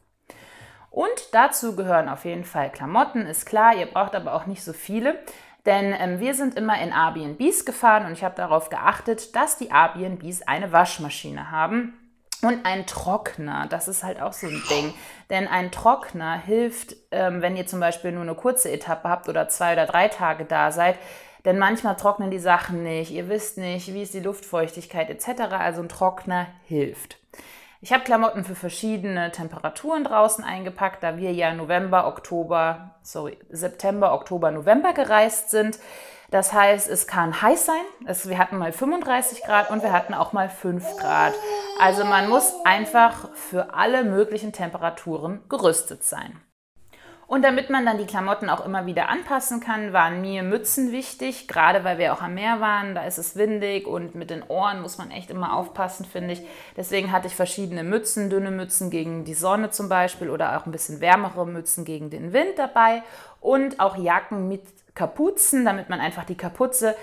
Und 0.92 1.10
dazu 1.32 1.76
gehören 1.76 2.08
auf 2.08 2.26
jeden 2.26 2.44
Fall 2.44 2.72
Klamotten, 2.72 3.26
ist 3.26 3.48
klar, 3.48 3.76
ihr 3.76 3.88
braucht 3.88 4.14
aber 4.14 4.36
auch 4.36 4.46
nicht 4.46 4.64
so 4.64 4.72
viele. 4.72 5.20
Denn 5.66 5.96
ähm, 5.98 6.20
wir 6.20 6.36
sind 6.36 6.56
immer 6.56 6.80
in 6.80 6.92
Airbnbs 6.92 7.66
gefahren 7.66 8.06
und 8.06 8.12
ich 8.12 8.24
habe 8.24 8.36
darauf 8.36 8.70
geachtet, 8.70 9.36
dass 9.36 9.58
die 9.58 9.70
Airbnbs 9.70 10.44
eine 10.44 10.72
Waschmaschine 10.72 11.50
haben 11.50 11.98
und 12.44 12.66
ein 12.66 12.86
Trockner, 12.86 13.68
das 13.70 13.88
ist 13.88 14.04
halt 14.04 14.22
auch 14.22 14.34
so 14.34 14.48
ein 14.48 14.62
Ding. 14.70 14.94
Denn 15.30 15.48
ein 15.48 15.72
Trockner 15.72 16.38
hilft, 16.38 16.96
ähm, 17.12 17.42
wenn 17.42 17.56
ihr 17.56 17.66
zum 17.66 17.80
Beispiel 17.80 18.12
nur 18.12 18.24
eine 18.24 18.36
kurze 18.36 18.72
Etappe 18.72 19.10
habt 19.10 19.30
oder 19.30 19.50
zwei 19.50 19.74
oder 19.74 19.86
drei 19.86 20.08
Tage 20.08 20.46
da 20.46 20.72
seid. 20.72 20.98
Denn 21.46 21.58
manchmal 21.58 21.96
trocknen 21.96 22.32
die 22.32 22.40
Sachen 22.40 22.84
nicht. 22.84 23.12
Ihr 23.12 23.28
wisst 23.28 23.58
nicht, 23.58 23.94
wie 23.94 24.02
ist 24.02 24.14
die 24.14 24.22
Luftfeuchtigkeit 24.22 25.10
etc. 25.10 25.42
Also 25.52 25.82
ein 25.82 25.90
Trockner 25.90 26.48
hilft. 26.66 27.18
Ich 27.82 27.92
habe 27.92 28.06
Klamotten 28.06 28.46
für 28.46 28.56
verschiedene 28.56 29.30
Temperaturen 29.32 30.06
draußen 30.06 30.42
eingepackt, 30.42 31.04
da 31.04 31.18
wir 31.18 31.34
ja 31.34 31.54
November, 31.54 32.08
Oktober, 32.08 32.96
sorry, 33.02 33.38
September, 33.50 34.14
Oktober, 34.14 34.52
November 34.52 34.94
gereist 34.94 35.50
sind. 35.50 35.80
Das 36.34 36.52
heißt, 36.52 36.90
es 36.90 37.06
kann 37.06 37.44
heiß 37.44 37.68
sein. 37.68 37.86
Es, 38.08 38.28
wir 38.28 38.40
hatten 38.40 38.58
mal 38.58 38.72
35 38.72 39.44
Grad 39.44 39.70
und 39.70 39.84
wir 39.84 39.92
hatten 39.92 40.16
auch 40.16 40.34
mal 40.34 40.50
5 40.50 40.98
Grad. 40.98 41.36
Also 41.80 42.06
man 42.06 42.28
muss 42.28 42.56
einfach 42.66 43.30
für 43.36 43.76
alle 43.76 44.04
möglichen 44.04 44.52
Temperaturen 44.52 45.42
gerüstet 45.48 46.04
sein. 46.04 46.42
Und 47.28 47.44
damit 47.44 47.70
man 47.70 47.86
dann 47.86 48.00
die 48.00 48.08
Klamotten 48.08 48.50
auch 48.50 48.66
immer 48.66 48.88
wieder 48.88 49.10
anpassen 49.10 49.60
kann, 49.60 49.94
waren 49.94 50.22
mir 50.22 50.42
Mützen 50.42 50.92
wichtig, 50.92 51.48
gerade 51.48 51.84
weil 51.84 52.00
wir 52.00 52.14
auch 52.14 52.24
am 52.24 52.34
Meer 52.34 52.60
waren. 52.60 52.96
Da 52.96 53.06
ist 53.06 53.20
es 53.20 53.36
windig 53.36 53.86
und 53.86 54.16
mit 54.16 54.32
den 54.32 54.42
Ohren 54.42 54.82
muss 54.82 54.98
man 54.98 55.12
echt 55.12 55.30
immer 55.30 55.56
aufpassen, 55.56 56.04
finde 56.04 56.34
ich. 56.34 56.42
Deswegen 56.76 57.12
hatte 57.12 57.28
ich 57.28 57.36
verschiedene 57.36 57.84
Mützen, 57.84 58.32
dünne 58.32 58.50
Mützen 58.50 58.90
gegen 58.90 59.24
die 59.24 59.36
Sonne 59.36 59.70
zum 59.70 59.88
Beispiel 59.88 60.32
oder 60.32 60.58
auch 60.58 60.66
ein 60.66 60.72
bisschen 60.72 61.00
wärmere 61.00 61.46
Mützen 61.46 61.86
gegen 61.86 62.10
den 62.10 62.34
Wind 62.34 62.58
dabei 62.58 63.04
und 63.40 63.80
auch 63.80 63.98
Jacken 63.98 64.48
mit 64.48 64.64
Kapuzen, 64.96 65.66
damit 65.66 65.90
man 65.90 66.00
einfach 66.00 66.24
die 66.24 66.38
Kapuze 66.38 66.96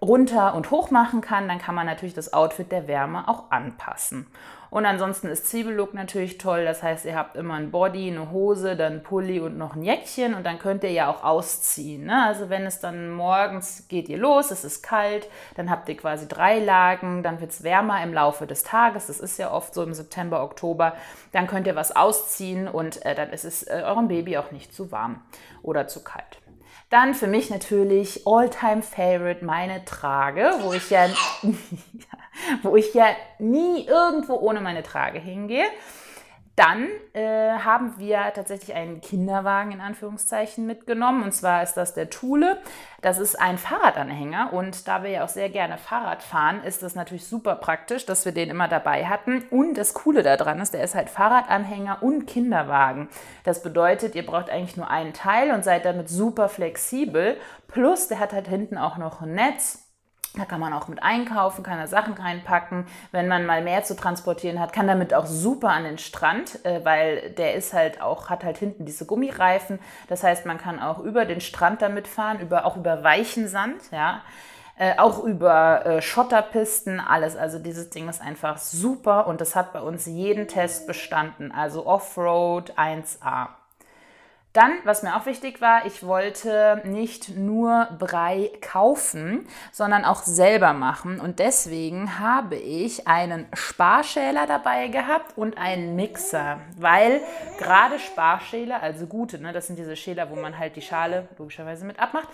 runter 0.00 0.54
und 0.54 0.70
hoch 0.70 0.90
machen 0.90 1.20
kann. 1.20 1.48
Dann 1.48 1.58
kann 1.58 1.74
man 1.74 1.86
natürlich 1.86 2.14
das 2.14 2.32
Outfit 2.32 2.72
der 2.72 2.88
Wärme 2.88 3.28
auch 3.28 3.50
anpassen. 3.50 4.26
Und 4.74 4.86
ansonsten 4.86 5.28
ist 5.28 5.46
Zwiebellook 5.46 5.94
natürlich 5.94 6.36
toll. 6.36 6.64
Das 6.64 6.82
heißt, 6.82 7.04
ihr 7.04 7.14
habt 7.14 7.36
immer 7.36 7.54
ein 7.54 7.70
Body, 7.70 8.10
eine 8.10 8.32
Hose, 8.32 8.74
dann 8.74 8.94
ein 8.94 9.02
Pulli 9.04 9.38
und 9.38 9.56
noch 9.56 9.76
ein 9.76 9.82
Jäckchen 9.82 10.34
und 10.34 10.44
dann 10.44 10.58
könnt 10.58 10.82
ihr 10.82 10.90
ja 10.90 11.08
auch 11.08 11.22
ausziehen. 11.22 12.06
Ne? 12.06 12.24
Also 12.24 12.50
wenn 12.50 12.66
es 12.66 12.80
dann 12.80 13.12
morgens 13.12 13.86
geht 13.86 14.08
ihr 14.08 14.18
los, 14.18 14.50
es 14.50 14.64
ist 14.64 14.82
kalt, 14.82 15.28
dann 15.54 15.70
habt 15.70 15.88
ihr 15.88 15.96
quasi 15.96 16.26
drei 16.26 16.58
Lagen, 16.58 17.22
dann 17.22 17.40
wird 17.40 17.52
es 17.52 17.62
wärmer 17.62 18.02
im 18.02 18.12
Laufe 18.12 18.48
des 18.48 18.64
Tages. 18.64 19.06
Das 19.06 19.20
ist 19.20 19.38
ja 19.38 19.52
oft 19.52 19.74
so 19.74 19.84
im 19.84 19.94
September, 19.94 20.42
Oktober. 20.42 20.96
Dann 21.30 21.46
könnt 21.46 21.68
ihr 21.68 21.76
was 21.76 21.94
ausziehen 21.94 22.66
und 22.66 23.06
äh, 23.06 23.14
dann 23.14 23.30
ist 23.30 23.44
es 23.44 23.62
äh, 23.62 23.80
eurem 23.84 24.08
Baby 24.08 24.38
auch 24.38 24.50
nicht 24.50 24.74
zu 24.74 24.90
warm 24.90 25.22
oder 25.62 25.86
zu 25.86 26.02
kalt. 26.02 26.40
Dann 26.94 27.12
für 27.14 27.26
mich 27.26 27.50
natürlich 27.50 28.24
All-Time 28.24 28.80
Favorite 28.80 29.44
meine 29.44 29.84
Trage, 29.84 30.48
wo 30.60 30.72
ich 30.74 30.90
ja, 30.90 31.08
wo 32.62 32.76
ich 32.76 32.94
ja 32.94 33.06
nie 33.40 33.84
irgendwo 33.84 34.34
ohne 34.34 34.60
meine 34.60 34.84
Trage 34.84 35.18
hingehe. 35.18 35.64
Dann 36.56 36.88
äh, 37.14 37.50
haben 37.50 37.94
wir 37.98 38.32
tatsächlich 38.32 38.76
einen 38.76 39.00
Kinderwagen 39.00 39.72
in 39.72 39.80
Anführungszeichen 39.80 40.66
mitgenommen. 40.66 41.24
Und 41.24 41.32
zwar 41.32 41.64
ist 41.64 41.74
das 41.74 41.94
der 41.94 42.10
Thule. 42.10 42.58
Das 43.02 43.18
ist 43.18 43.40
ein 43.40 43.58
Fahrradanhänger. 43.58 44.52
Und 44.52 44.86
da 44.86 45.02
wir 45.02 45.10
ja 45.10 45.24
auch 45.24 45.28
sehr 45.28 45.48
gerne 45.48 45.78
Fahrrad 45.78 46.22
fahren, 46.22 46.62
ist 46.62 46.84
das 46.84 46.94
natürlich 46.94 47.26
super 47.26 47.56
praktisch, 47.56 48.06
dass 48.06 48.24
wir 48.24 48.32
den 48.32 48.50
immer 48.50 48.68
dabei 48.68 49.06
hatten. 49.06 49.42
Und 49.50 49.74
das 49.74 49.94
Coole 49.94 50.22
daran 50.22 50.60
ist, 50.60 50.74
der 50.74 50.84
ist 50.84 50.94
halt 50.94 51.10
Fahrradanhänger 51.10 52.02
und 52.02 52.26
Kinderwagen. 52.26 53.08
Das 53.42 53.62
bedeutet, 53.62 54.14
ihr 54.14 54.24
braucht 54.24 54.48
eigentlich 54.48 54.76
nur 54.76 54.88
einen 54.88 55.12
Teil 55.12 55.50
und 55.50 55.64
seid 55.64 55.84
damit 55.84 56.08
super 56.08 56.48
flexibel. 56.48 57.36
Plus, 57.66 58.06
der 58.06 58.20
hat 58.20 58.32
halt 58.32 58.46
hinten 58.46 58.78
auch 58.78 58.96
noch 58.96 59.22
ein 59.22 59.34
Netz 59.34 59.83
da 60.36 60.44
kann 60.44 60.60
man 60.60 60.72
auch 60.72 60.88
mit 60.88 61.02
einkaufen, 61.02 61.62
kann 61.62 61.78
da 61.78 61.86
Sachen 61.86 62.14
reinpacken. 62.14 62.86
Wenn 63.12 63.28
man 63.28 63.46
mal 63.46 63.62
mehr 63.62 63.84
zu 63.84 63.94
transportieren 63.94 64.58
hat, 64.58 64.72
kann 64.72 64.88
damit 64.88 65.14
auch 65.14 65.26
super 65.26 65.70
an 65.70 65.84
den 65.84 65.98
Strand, 65.98 66.64
äh, 66.64 66.84
weil 66.84 67.30
der 67.30 67.54
ist 67.54 67.72
halt 67.72 68.00
auch, 68.00 68.30
hat 68.30 68.42
halt 68.42 68.58
hinten 68.58 68.84
diese 68.84 69.06
Gummireifen. 69.06 69.78
Das 70.08 70.24
heißt, 70.24 70.44
man 70.44 70.58
kann 70.58 70.80
auch 70.80 70.98
über 70.98 71.24
den 71.24 71.40
Strand 71.40 71.82
damit 71.82 72.08
fahren, 72.08 72.40
über, 72.40 72.64
auch 72.64 72.76
über 72.76 73.04
weichen 73.04 73.46
Sand, 73.46 73.82
ja. 73.92 74.22
Äh, 74.76 74.98
auch 74.98 75.22
über 75.22 75.86
äh, 75.86 76.02
Schotterpisten, 76.02 76.98
alles. 76.98 77.36
Also 77.36 77.60
dieses 77.60 77.90
Ding 77.90 78.08
ist 78.08 78.20
einfach 78.20 78.58
super 78.58 79.28
und 79.28 79.40
das 79.40 79.54
hat 79.54 79.72
bei 79.72 79.80
uns 79.80 80.06
jeden 80.06 80.48
Test 80.48 80.88
bestanden. 80.88 81.52
Also 81.52 81.86
Offroad 81.86 82.76
1A. 82.76 83.50
Dann, 84.54 84.70
was 84.84 85.02
mir 85.02 85.16
auch 85.16 85.26
wichtig 85.26 85.60
war, 85.60 85.84
ich 85.84 86.06
wollte 86.06 86.80
nicht 86.84 87.36
nur 87.36 87.88
Brei 87.98 88.52
kaufen, 88.60 89.48
sondern 89.72 90.04
auch 90.04 90.22
selber 90.22 90.72
machen. 90.72 91.18
Und 91.18 91.40
deswegen 91.40 92.20
habe 92.20 92.54
ich 92.54 93.08
einen 93.08 93.46
Sparschäler 93.52 94.46
dabei 94.46 94.86
gehabt 94.86 95.36
und 95.36 95.58
einen 95.58 95.96
Mixer, 95.96 96.60
weil 96.78 97.20
gerade 97.58 97.98
Sparschäler, 97.98 98.80
also 98.80 99.06
gute, 99.06 99.40
ne, 99.40 99.52
das 99.52 99.66
sind 99.66 99.76
diese 99.76 99.96
Schäler, 99.96 100.30
wo 100.30 100.36
man 100.36 100.56
halt 100.56 100.76
die 100.76 100.82
Schale 100.82 101.26
logischerweise 101.36 101.84
mit 101.84 101.98
abmacht. 101.98 102.28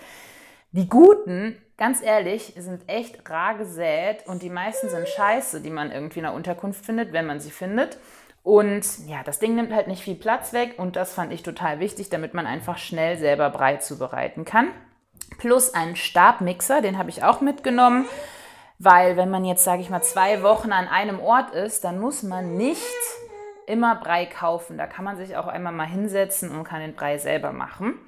Die 0.73 0.87
guten, 0.87 1.59
ganz 1.75 2.03
ehrlich, 2.03 2.53
sind 2.55 2.87
echt 2.87 3.27
rar 3.27 3.55
gesät 3.55 4.27
und 4.27 4.43
die 4.43 4.51
meisten 4.51 4.89
sind 4.89 5.09
scheiße, 5.09 5.59
die 5.59 5.71
man 5.71 5.91
irgendwie 5.91 6.19
in 6.19 6.25
der 6.25 6.33
Unterkunft 6.33 6.85
findet, 6.85 7.13
wenn 7.13 7.25
man 7.25 7.39
sie 7.39 7.49
findet. 7.51 7.97
Und 8.43 9.07
ja, 9.07 9.23
das 9.23 9.39
Ding 9.39 9.55
nimmt 9.55 9.71
halt 9.71 9.87
nicht 9.87 10.03
viel 10.03 10.15
Platz 10.15 10.51
weg 10.51 10.75
und 10.77 10.95
das 10.95 11.13
fand 11.13 11.31
ich 11.31 11.43
total 11.43 11.79
wichtig, 11.79 12.09
damit 12.09 12.33
man 12.33 12.47
einfach 12.47 12.77
schnell 12.77 13.17
selber 13.17 13.49
Brei 13.49 13.77
zubereiten 13.77 14.45
kann. 14.45 14.69
Plus 15.37 15.73
einen 15.73 15.95
Stabmixer, 15.95 16.81
den 16.81 16.97
habe 16.97 17.09
ich 17.09 17.23
auch 17.23 17.41
mitgenommen, 17.41 18.05
weil 18.79 19.15
wenn 19.15 19.29
man 19.29 19.45
jetzt, 19.45 19.63
sage 19.63 19.81
ich 19.81 19.89
mal, 19.89 20.01
zwei 20.01 20.41
Wochen 20.41 20.71
an 20.71 20.87
einem 20.87 21.19
Ort 21.19 21.51
ist, 21.51 21.83
dann 21.83 21.99
muss 21.99 22.23
man 22.23 22.57
nicht 22.57 22.81
immer 23.67 23.95
Brei 23.95 24.25
kaufen. 24.25 24.77
Da 24.77 24.87
kann 24.87 25.05
man 25.05 25.17
sich 25.17 25.37
auch 25.37 25.47
einmal 25.47 25.73
mal 25.73 25.87
hinsetzen 25.87 26.51
und 26.51 26.63
kann 26.63 26.81
den 26.81 26.95
Brei 26.95 27.19
selber 27.19 27.53
machen. 27.53 27.99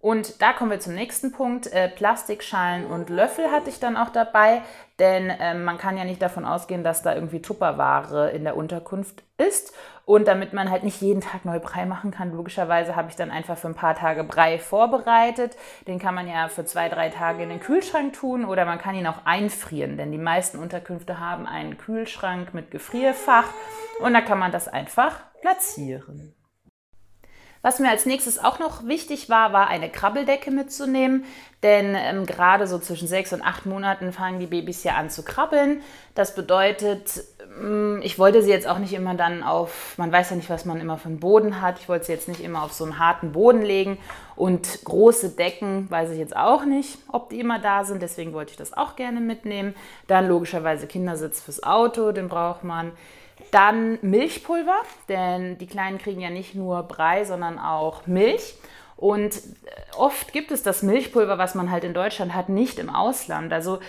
Und 0.00 0.40
da 0.40 0.54
kommen 0.54 0.70
wir 0.70 0.80
zum 0.80 0.94
nächsten 0.94 1.30
Punkt. 1.30 1.66
Äh, 1.72 1.88
Plastikschalen 1.88 2.86
und 2.86 3.10
Löffel 3.10 3.50
hatte 3.50 3.68
ich 3.68 3.80
dann 3.80 3.98
auch 3.98 4.08
dabei, 4.08 4.62
denn 4.98 5.28
äh, 5.28 5.54
man 5.54 5.76
kann 5.76 5.98
ja 5.98 6.04
nicht 6.04 6.22
davon 6.22 6.46
ausgehen, 6.46 6.82
dass 6.82 7.02
da 7.02 7.14
irgendwie 7.14 7.42
Tupperware 7.42 8.30
in 8.30 8.44
der 8.44 8.56
Unterkunft 8.56 9.22
ist. 9.36 9.74
Und 10.06 10.26
damit 10.26 10.54
man 10.54 10.70
halt 10.70 10.82
nicht 10.84 11.00
jeden 11.02 11.20
Tag 11.20 11.44
neu 11.44 11.60
Brei 11.60 11.84
machen 11.84 12.10
kann, 12.10 12.32
logischerweise 12.32 12.96
habe 12.96 13.10
ich 13.10 13.16
dann 13.16 13.30
einfach 13.30 13.58
für 13.58 13.68
ein 13.68 13.74
paar 13.74 13.94
Tage 13.94 14.24
Brei 14.24 14.58
vorbereitet. 14.58 15.56
Den 15.86 15.98
kann 15.98 16.14
man 16.14 16.26
ja 16.26 16.48
für 16.48 16.64
zwei, 16.64 16.88
drei 16.88 17.10
Tage 17.10 17.42
in 17.42 17.50
den 17.50 17.60
Kühlschrank 17.60 18.14
tun 18.14 18.46
oder 18.46 18.64
man 18.64 18.78
kann 18.78 18.94
ihn 18.94 19.06
auch 19.06 19.26
einfrieren, 19.26 19.98
denn 19.98 20.10
die 20.10 20.18
meisten 20.18 20.58
Unterkünfte 20.58 21.20
haben 21.20 21.46
einen 21.46 21.76
Kühlschrank 21.76 22.54
mit 22.54 22.70
Gefrierfach 22.70 23.46
und 24.00 24.14
da 24.14 24.22
kann 24.22 24.38
man 24.38 24.50
das 24.50 24.66
einfach 24.66 25.20
platzieren. 25.42 26.34
Was 27.62 27.78
mir 27.78 27.90
als 27.90 28.06
nächstes 28.06 28.38
auch 28.38 28.58
noch 28.58 28.86
wichtig 28.86 29.28
war, 29.28 29.52
war 29.52 29.68
eine 29.68 29.90
Krabbeldecke 29.90 30.50
mitzunehmen, 30.50 31.24
denn 31.62 31.94
ähm, 31.94 32.24
gerade 32.24 32.66
so 32.66 32.78
zwischen 32.78 33.06
sechs 33.06 33.34
und 33.34 33.42
acht 33.42 33.66
Monaten 33.66 34.12
fangen 34.14 34.40
die 34.40 34.46
Babys 34.46 34.82
ja 34.82 34.94
an 34.94 35.10
zu 35.10 35.22
krabbeln. 35.22 35.82
Das 36.14 36.34
bedeutet, 36.34 37.22
ähm, 37.60 38.00
ich 38.02 38.18
wollte 38.18 38.42
sie 38.42 38.48
jetzt 38.48 38.66
auch 38.66 38.78
nicht 38.78 38.94
immer 38.94 39.14
dann 39.14 39.42
auf, 39.42 39.98
man 39.98 40.10
weiß 40.10 40.30
ja 40.30 40.36
nicht, 40.36 40.48
was 40.48 40.64
man 40.64 40.80
immer 40.80 40.96
für 40.96 41.08
einen 41.08 41.20
Boden 41.20 41.60
hat, 41.60 41.78
ich 41.78 41.88
wollte 41.88 42.06
sie 42.06 42.12
jetzt 42.12 42.28
nicht 42.28 42.40
immer 42.40 42.62
auf 42.62 42.72
so 42.72 42.84
einen 42.84 42.98
harten 42.98 43.32
Boden 43.32 43.60
legen 43.60 43.98
und 44.36 44.82
große 44.84 45.28
Decken 45.36 45.90
weiß 45.90 46.12
ich 46.12 46.18
jetzt 46.18 46.34
auch 46.34 46.64
nicht, 46.64 46.98
ob 47.12 47.28
die 47.28 47.40
immer 47.40 47.58
da 47.58 47.84
sind, 47.84 48.00
deswegen 48.00 48.32
wollte 48.32 48.52
ich 48.52 48.56
das 48.56 48.72
auch 48.72 48.96
gerne 48.96 49.20
mitnehmen. 49.20 49.74
Dann 50.06 50.28
logischerweise 50.28 50.86
Kindersitz 50.86 51.42
fürs 51.42 51.62
Auto, 51.62 52.12
den 52.12 52.28
braucht 52.28 52.64
man. 52.64 52.92
Dann 53.50 53.98
Milchpulver, 54.02 54.80
denn 55.08 55.58
die 55.58 55.66
Kleinen 55.66 55.98
kriegen 55.98 56.20
ja 56.20 56.30
nicht 56.30 56.54
nur 56.54 56.82
Brei, 56.84 57.24
sondern 57.24 57.58
auch 57.58 58.06
Milch. 58.06 58.54
Und 58.96 59.34
äh, 59.34 59.96
oft 59.96 60.32
gibt 60.32 60.50
es 60.50 60.62
das 60.62 60.82
Milchpulver, 60.82 61.38
was 61.38 61.54
man 61.54 61.70
halt 61.70 61.84
in 61.84 61.94
Deutschland 61.94 62.34
hat, 62.34 62.48
nicht 62.48 62.78
im 62.78 62.90
Ausland. 62.90 63.52
Also 63.52 63.80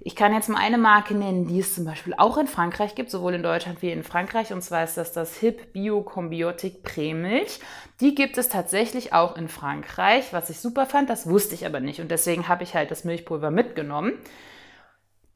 ich 0.00 0.14
kann 0.14 0.32
jetzt 0.32 0.48
mal 0.48 0.60
eine 0.60 0.78
Marke 0.78 1.14
nennen, 1.14 1.48
die 1.48 1.58
es 1.60 1.74
zum 1.74 1.84
Beispiel 1.84 2.14
auch 2.16 2.36
in 2.36 2.46
Frankreich 2.46 2.94
gibt, 2.94 3.10
sowohl 3.10 3.34
in 3.34 3.42
Deutschland 3.42 3.82
wie 3.82 3.90
in 3.90 4.04
Frankreich. 4.04 4.52
Und 4.52 4.62
zwar 4.62 4.84
ist 4.84 4.96
das 4.96 5.12
das 5.12 5.36
HIP 5.38 5.72
Bio 5.72 6.02
Combiotic 6.02 6.82
Prämilch. 6.82 7.60
Die 8.00 8.14
gibt 8.14 8.38
es 8.38 8.48
tatsächlich 8.48 9.12
auch 9.12 9.36
in 9.36 9.48
Frankreich, 9.48 10.32
was 10.32 10.50
ich 10.50 10.60
super 10.60 10.86
fand. 10.86 11.10
Das 11.10 11.28
wusste 11.28 11.54
ich 11.54 11.66
aber 11.66 11.80
nicht. 11.80 12.00
Und 12.00 12.10
deswegen 12.10 12.46
habe 12.46 12.62
ich 12.62 12.74
halt 12.74 12.90
das 12.90 13.04
Milchpulver 13.04 13.50
mitgenommen. 13.50 14.12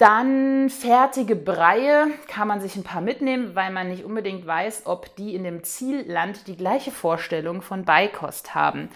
Dann 0.00 0.70
fertige 0.70 1.36
Breie 1.36 2.06
kann 2.26 2.48
man 2.48 2.62
sich 2.62 2.74
ein 2.74 2.84
paar 2.84 3.02
mitnehmen, 3.02 3.54
weil 3.54 3.70
man 3.70 3.88
nicht 3.90 4.02
unbedingt 4.02 4.46
weiß, 4.46 4.86
ob 4.86 5.14
die 5.16 5.34
in 5.34 5.44
dem 5.44 5.62
Zielland 5.62 6.46
die 6.46 6.56
gleiche 6.56 6.90
Vorstellung 6.90 7.60
von 7.60 7.84
Beikost 7.84 8.54
haben. 8.54 8.88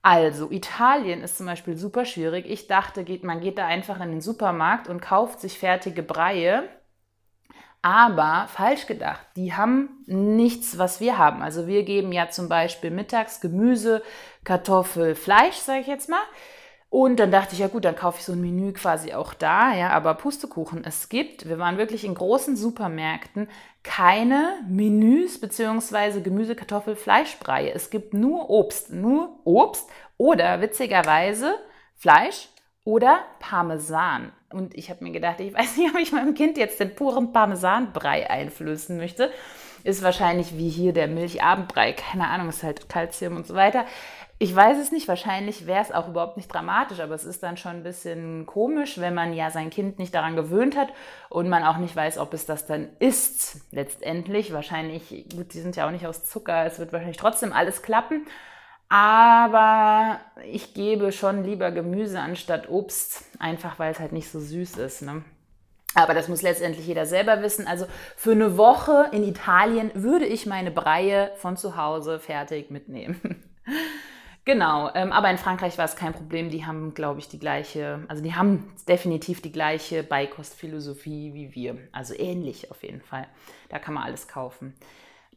Also, 0.00 0.50
Italien 0.50 1.20
ist 1.20 1.36
zum 1.36 1.44
Beispiel 1.44 1.76
super 1.76 2.06
schwierig. 2.06 2.46
Ich 2.48 2.68
dachte, 2.68 3.04
geht, 3.04 3.22
man 3.22 3.42
geht 3.42 3.58
da 3.58 3.66
einfach 3.66 4.00
in 4.00 4.12
den 4.12 4.22
Supermarkt 4.22 4.88
und 4.88 5.02
kauft 5.02 5.42
sich 5.42 5.58
fertige 5.58 6.02
Breie. 6.02 6.62
Aber 7.82 8.46
falsch 8.48 8.86
gedacht, 8.86 9.26
die 9.36 9.52
haben 9.52 9.90
nichts, 10.06 10.78
was 10.78 11.00
wir 11.00 11.18
haben. 11.18 11.42
Also 11.42 11.66
wir 11.66 11.82
geben 11.82 12.12
ja 12.12 12.30
zum 12.30 12.48
Beispiel 12.48 12.90
mittags 12.90 13.42
Gemüse, 13.42 14.02
Kartoffel, 14.44 15.14
Fleisch, 15.16 15.56
sage 15.56 15.80
ich 15.80 15.86
jetzt 15.86 16.08
mal. 16.08 16.22
Und 16.90 17.20
dann 17.20 17.30
dachte 17.30 17.54
ich, 17.54 17.60
ja 17.60 17.68
gut, 17.68 17.84
dann 17.84 17.94
kaufe 17.94 18.18
ich 18.18 18.24
so 18.24 18.32
ein 18.32 18.40
Menü 18.40 18.72
quasi 18.72 19.14
auch 19.14 19.32
da, 19.32 19.72
ja, 19.72 19.90
aber 19.90 20.14
Pustekuchen, 20.14 20.82
es 20.84 21.08
gibt, 21.08 21.48
wir 21.48 21.60
waren 21.60 21.78
wirklich 21.78 22.04
in 22.04 22.16
großen 22.16 22.56
Supermärkten, 22.56 23.48
keine 23.84 24.58
Menüs 24.68 25.40
beziehungsweise 25.40 26.20
Gemüse, 26.20 26.56
Kartoffel, 26.56 26.96
Fleischbreie. 26.96 27.72
Es 27.72 27.90
gibt 27.90 28.12
nur 28.12 28.50
Obst, 28.50 28.92
nur 28.92 29.38
Obst 29.44 29.88
oder 30.16 30.60
witzigerweise 30.60 31.54
Fleisch 31.94 32.48
oder 32.82 33.20
Parmesan. 33.38 34.32
Und 34.52 34.74
ich 34.74 34.90
habe 34.90 35.04
mir 35.04 35.12
gedacht, 35.12 35.38
ich 35.38 35.54
weiß 35.54 35.76
nicht, 35.76 35.94
ob 35.94 36.00
ich 36.00 36.10
meinem 36.10 36.34
Kind 36.34 36.58
jetzt 36.58 36.80
den 36.80 36.96
puren 36.96 37.32
Parmesanbrei 37.32 38.28
einflößen 38.28 38.96
möchte. 38.96 39.30
Ist 39.84 40.02
wahrscheinlich 40.02 40.56
wie 40.56 40.68
hier 40.68 40.92
der 40.92 41.08
Milchabendbrei, 41.08 41.92
keine 41.92 42.28
Ahnung, 42.28 42.48
ist 42.48 42.62
halt 42.62 42.88
Kalzium 42.88 43.36
und 43.36 43.46
so 43.46 43.54
weiter. 43.54 43.86
Ich 44.42 44.56
weiß 44.56 44.78
es 44.78 44.90
nicht, 44.90 45.06
wahrscheinlich 45.06 45.66
wäre 45.66 45.82
es 45.82 45.92
auch 45.92 46.08
überhaupt 46.08 46.38
nicht 46.38 46.48
dramatisch, 46.52 47.00
aber 47.00 47.14
es 47.14 47.24
ist 47.24 47.42
dann 47.42 47.58
schon 47.58 47.72
ein 47.72 47.82
bisschen 47.82 48.46
komisch, 48.46 48.98
wenn 48.98 49.12
man 49.12 49.34
ja 49.34 49.50
sein 49.50 49.68
Kind 49.68 49.98
nicht 49.98 50.14
daran 50.14 50.34
gewöhnt 50.34 50.78
hat 50.78 50.88
und 51.28 51.50
man 51.50 51.62
auch 51.62 51.76
nicht 51.76 51.94
weiß, 51.94 52.16
ob 52.16 52.32
es 52.32 52.46
das 52.46 52.66
dann 52.66 52.88
ist. 53.00 53.60
Letztendlich, 53.70 54.54
wahrscheinlich, 54.54 55.26
gut, 55.36 55.52
die 55.52 55.60
sind 55.60 55.76
ja 55.76 55.86
auch 55.86 55.90
nicht 55.90 56.06
aus 56.06 56.24
Zucker, 56.24 56.64
es 56.64 56.78
wird 56.78 56.90
wahrscheinlich 56.90 57.18
trotzdem 57.18 57.52
alles 57.52 57.82
klappen. 57.82 58.26
Aber 58.88 60.18
ich 60.50 60.72
gebe 60.72 61.12
schon 61.12 61.44
lieber 61.44 61.70
Gemüse 61.70 62.18
anstatt 62.18 62.70
Obst, 62.70 63.24
einfach 63.38 63.78
weil 63.78 63.92
es 63.92 64.00
halt 64.00 64.12
nicht 64.12 64.30
so 64.30 64.40
süß 64.40 64.78
ist. 64.78 65.02
Ne? 65.02 65.22
Aber 65.94 66.14
das 66.14 66.28
muss 66.28 66.42
letztendlich 66.42 66.86
jeder 66.86 67.06
selber 67.06 67.42
wissen. 67.42 67.66
Also 67.66 67.86
für 68.16 68.32
eine 68.32 68.56
Woche 68.56 69.08
in 69.12 69.24
Italien 69.24 69.90
würde 69.94 70.26
ich 70.26 70.46
meine 70.46 70.70
Breie 70.70 71.32
von 71.36 71.56
zu 71.56 71.76
Hause 71.76 72.20
fertig 72.20 72.70
mitnehmen. 72.70 73.20
Genau, 74.46 74.90
ähm, 74.94 75.12
aber 75.12 75.30
in 75.30 75.36
Frankreich 75.36 75.76
war 75.76 75.84
es 75.84 75.96
kein 75.96 76.14
Problem. 76.14 76.50
Die 76.50 76.64
haben, 76.64 76.94
glaube 76.94 77.20
ich, 77.20 77.28
die 77.28 77.38
gleiche, 77.38 78.04
also 78.08 78.22
die 78.22 78.34
haben 78.34 78.72
definitiv 78.88 79.42
die 79.42 79.52
gleiche 79.52 80.02
Beikostphilosophie 80.02 81.34
wie 81.34 81.54
wir. 81.54 81.76
Also 81.92 82.14
ähnlich 82.18 82.70
auf 82.70 82.82
jeden 82.82 83.02
Fall. 83.02 83.28
Da 83.68 83.78
kann 83.78 83.94
man 83.94 84.02
alles 84.02 84.28
kaufen. 84.28 84.74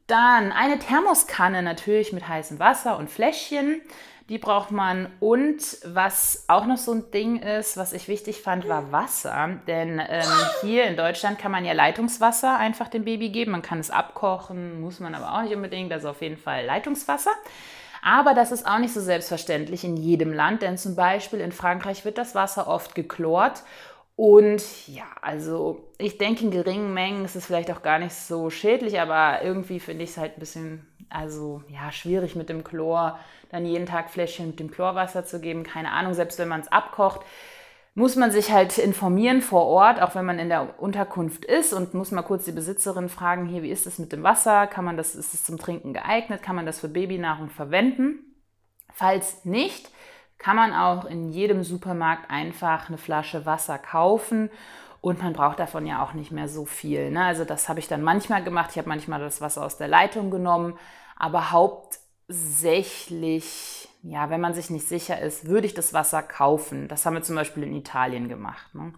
Dann 0.08 0.52
eine 0.52 0.80
Thermoskanne 0.80 1.64
natürlich 1.64 2.12
mit 2.12 2.28
heißem 2.28 2.60
Wasser 2.60 2.98
und 2.98 3.10
Fläschchen. 3.10 3.82
Die 4.30 4.38
braucht 4.38 4.72
man. 4.72 5.12
Und 5.20 5.78
was 5.86 6.46
auch 6.48 6.66
noch 6.66 6.78
so 6.78 6.94
ein 6.94 7.12
Ding 7.12 7.42
ist, 7.42 7.78
was 7.78 7.94
ich 7.94 8.08
wichtig 8.08 8.42
fand, 8.42 8.68
war 8.68 8.92
Wasser. 8.92 9.60
Denn 9.68 10.00
ähm, 10.00 10.24
hier 10.62 10.86
in 10.86 10.96
Deutschland 10.96 11.40
kann 11.40 11.52
man 11.52 11.66
ja 11.66 11.74
Leitungswasser 11.74 12.58
einfach 12.58 12.88
dem 12.88 13.06
Baby 13.06 13.30
geben. 13.30 13.52
Man 13.52 13.62
kann 13.62 13.80
es 13.80 13.92
abkochen, 13.92 14.82
muss 14.82 15.00
man 15.00 15.16
aber 15.16 15.34
auch 15.34 15.42
nicht 15.42 15.56
unbedingt. 15.56 15.92
Also 15.92 16.10
auf 16.10 16.22
jeden 16.22 16.38
Fall 16.38 16.66
Leitungswasser. 16.66 17.32
Aber 18.02 18.34
das 18.34 18.52
ist 18.52 18.68
auch 18.68 18.80
nicht 18.80 18.94
so 18.94 19.00
selbstverständlich 19.00 19.86
in 19.86 19.96
jedem 19.96 20.34
Land, 20.34 20.62
denn 20.62 20.78
zum 20.78 20.94
Beispiel 20.94 21.40
in 21.40 21.54
Frankreich 21.54 22.04
wird 22.04 22.18
das 22.18 22.36
Wasser 22.36 22.68
oft 22.68 22.96
geklort 22.96 23.64
Und 24.16 24.88
ja, 24.88 25.06
also 25.22 25.92
ich 25.98 26.18
denke, 26.18 26.44
in 26.46 26.52
geringen 26.52 26.94
Mengen 26.94 27.26
ist 27.26 27.36
es 27.36 27.46
vielleicht 27.46 27.72
auch 27.72 27.82
gar 27.82 27.98
nicht 28.00 28.14
so 28.14 28.50
schädlich, 28.50 29.00
aber 29.00 29.42
irgendwie 29.42 29.80
finde 29.80 30.04
ich 30.04 30.12
es 30.12 30.18
halt 30.18 30.38
ein 30.38 30.40
bisschen, 30.40 30.88
also 31.10 31.64
ja, 31.68 31.92
schwierig 31.92 32.36
mit 32.36 32.50
dem 32.50 32.64
Chlor, 32.64 33.20
dann 33.50 33.66
jeden 33.66 33.88
Tag 33.88 34.12
Fläschchen 34.12 34.48
mit 34.48 34.60
dem 34.60 34.70
Chlorwasser 34.70 35.26
zu 35.26 35.40
geben. 35.40 35.64
Keine 35.64 35.92
Ahnung, 35.92 36.14
selbst 36.14 36.38
wenn 36.38 36.48
man 36.48 36.62
es 36.62 36.72
abkocht, 36.72 37.22
muss 37.96 38.16
man 38.16 38.32
sich 38.32 38.52
halt 38.52 38.78
informieren 38.78 39.42
vor 39.42 39.66
Ort, 39.66 40.02
auch 40.02 40.16
wenn 40.16 40.26
man 40.26 40.40
in 40.40 40.50
der 40.50 40.80
Unterkunft 40.80 41.46
ist 41.46 41.74
und 41.74 41.94
muss 41.94 42.12
mal 42.12 42.24
kurz 42.24 42.46
die 42.46 42.52
Besitzerin 42.52 43.10
fragen, 43.10 43.46
hier, 43.46 43.62
wie 43.62 43.70
ist 43.70 43.86
es 43.86 44.00
mit 44.00 44.12
dem 44.12 44.24
Wasser? 44.24 44.66
Kann 44.68 44.86
man 44.86 44.98
das, 44.98 45.16
ist 45.16 45.34
es 45.34 45.44
zum 45.44 45.58
Trinken 45.60 45.94
geeignet? 45.94 46.42
Kann 46.42 46.56
man 46.56 46.66
das 46.66 46.80
für 46.80 46.88
Babynahrung 46.88 47.50
verwenden? 47.50 48.20
Falls 48.92 49.46
nicht, 49.46 49.90
kann 50.44 50.56
man 50.58 50.74
auch 50.74 51.06
in 51.06 51.30
jedem 51.30 51.64
Supermarkt 51.64 52.30
einfach 52.30 52.90
eine 52.90 52.98
Flasche 52.98 53.46
Wasser 53.46 53.78
kaufen 53.78 54.50
und 55.00 55.24
man 55.24 55.32
braucht 55.32 55.60
davon 55.60 55.86
ja 55.86 56.04
auch 56.04 56.12
nicht 56.14 56.32
mehr 56.32 56.50
so 56.50 56.66
viel. 56.66 57.12
Ne? 57.12 57.24
Also 57.24 57.46
das 57.46 57.70
habe 57.70 57.80
ich 57.80 57.88
dann 57.88 58.02
manchmal 58.02 58.44
gemacht. 58.44 58.72
Ich 58.72 58.78
habe 58.78 58.90
manchmal 58.90 59.22
das 59.22 59.40
Wasser 59.40 59.64
aus 59.64 59.78
der 59.78 59.88
Leitung 59.88 60.32
genommen, 60.32 60.78
aber 61.16 61.52
hauptsächlich, 61.52 63.88
ja, 64.02 64.30
wenn 64.30 64.42
man 64.42 64.54
sich 64.54 64.70
nicht 64.70 64.86
sicher 64.86 65.22
ist, 65.22 65.48
würde 65.48 65.66
ich 65.66 65.76
das 65.76 65.94
Wasser 65.94 66.22
kaufen. 66.22 66.90
Das 66.90 67.06
haben 67.06 67.14
wir 67.14 67.24
zum 67.24 67.38
Beispiel 67.38 67.64
in 67.64 67.74
Italien 67.74 68.28
gemacht. 68.28 68.76
Ne? 68.76 68.92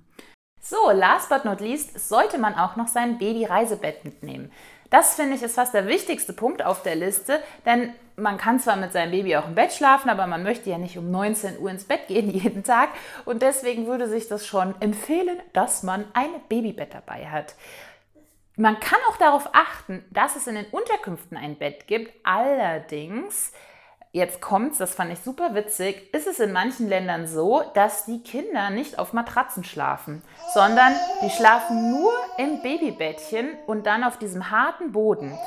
So, 0.59 0.89
last 0.89 1.29
but 1.29 1.45
not 1.45 1.59
least 1.59 2.09
sollte 2.09 2.39
man 2.39 2.55
auch 2.55 2.75
noch 2.75 2.87
sein 2.87 3.19
Baby-Reisebett 3.19 4.03
mitnehmen. 4.03 4.51
Das 4.89 5.15
finde 5.15 5.35
ich 5.35 5.43
ist 5.43 5.55
fast 5.55 5.73
der 5.73 5.87
wichtigste 5.87 6.33
Punkt 6.33 6.63
auf 6.63 6.83
der 6.83 6.95
Liste, 6.95 7.41
denn 7.65 7.93
man 8.15 8.37
kann 8.37 8.59
zwar 8.59 8.75
mit 8.75 8.93
seinem 8.93 9.11
Baby 9.11 9.35
auch 9.35 9.47
im 9.47 9.55
Bett 9.55 9.73
schlafen, 9.73 10.09
aber 10.09 10.27
man 10.27 10.43
möchte 10.43 10.69
ja 10.69 10.77
nicht 10.77 10.97
um 10.97 11.11
19 11.11 11.59
Uhr 11.59 11.69
ins 11.69 11.85
Bett 11.85 12.07
gehen 12.07 12.29
jeden 12.31 12.63
Tag 12.63 12.89
und 13.25 13.41
deswegen 13.41 13.87
würde 13.87 14.07
sich 14.07 14.27
das 14.27 14.45
schon 14.45 14.79
empfehlen, 14.81 15.37
dass 15.53 15.83
man 15.83 16.05
ein 16.13 16.29
Babybett 16.47 16.93
dabei 16.93 17.27
hat. 17.27 17.55
Man 18.57 18.79
kann 18.79 18.99
auch 19.09 19.17
darauf 19.17 19.49
achten, 19.51 20.05
dass 20.11 20.37
es 20.37 20.47
in 20.47 20.55
den 20.55 20.67
Unterkünften 20.67 21.35
ein 21.35 21.57
Bett 21.57 21.87
gibt. 21.87 22.13
Allerdings 22.23 23.51
jetzt 24.15 24.39
kommt's, 24.39 24.77
das 24.77 24.95
fand 24.95 25.11
ich 25.11 25.19
super 25.19 25.55
witzig, 25.55 26.09
ist 26.13 26.25
es 26.25 26.39
in 26.39 26.53
manchen 26.53 26.87
Ländern 26.87 27.27
so, 27.27 27.63
dass 27.73 28.05
die 28.05 28.23
Kinder 28.23 28.69
nicht 28.69 28.97
auf 28.97 29.11
Matratzen 29.11 29.65
schlafen, 29.65 30.21
sondern 30.53 30.93
die 31.21 31.29
schlafen 31.29 31.91
nur 31.91 32.13
im 32.37 32.61
Babybettchen 32.61 33.49
und 33.67 33.85
dann 33.85 34.05
auf 34.05 34.17
diesem 34.17 34.51
harten 34.51 34.93
Boden. 34.93 35.37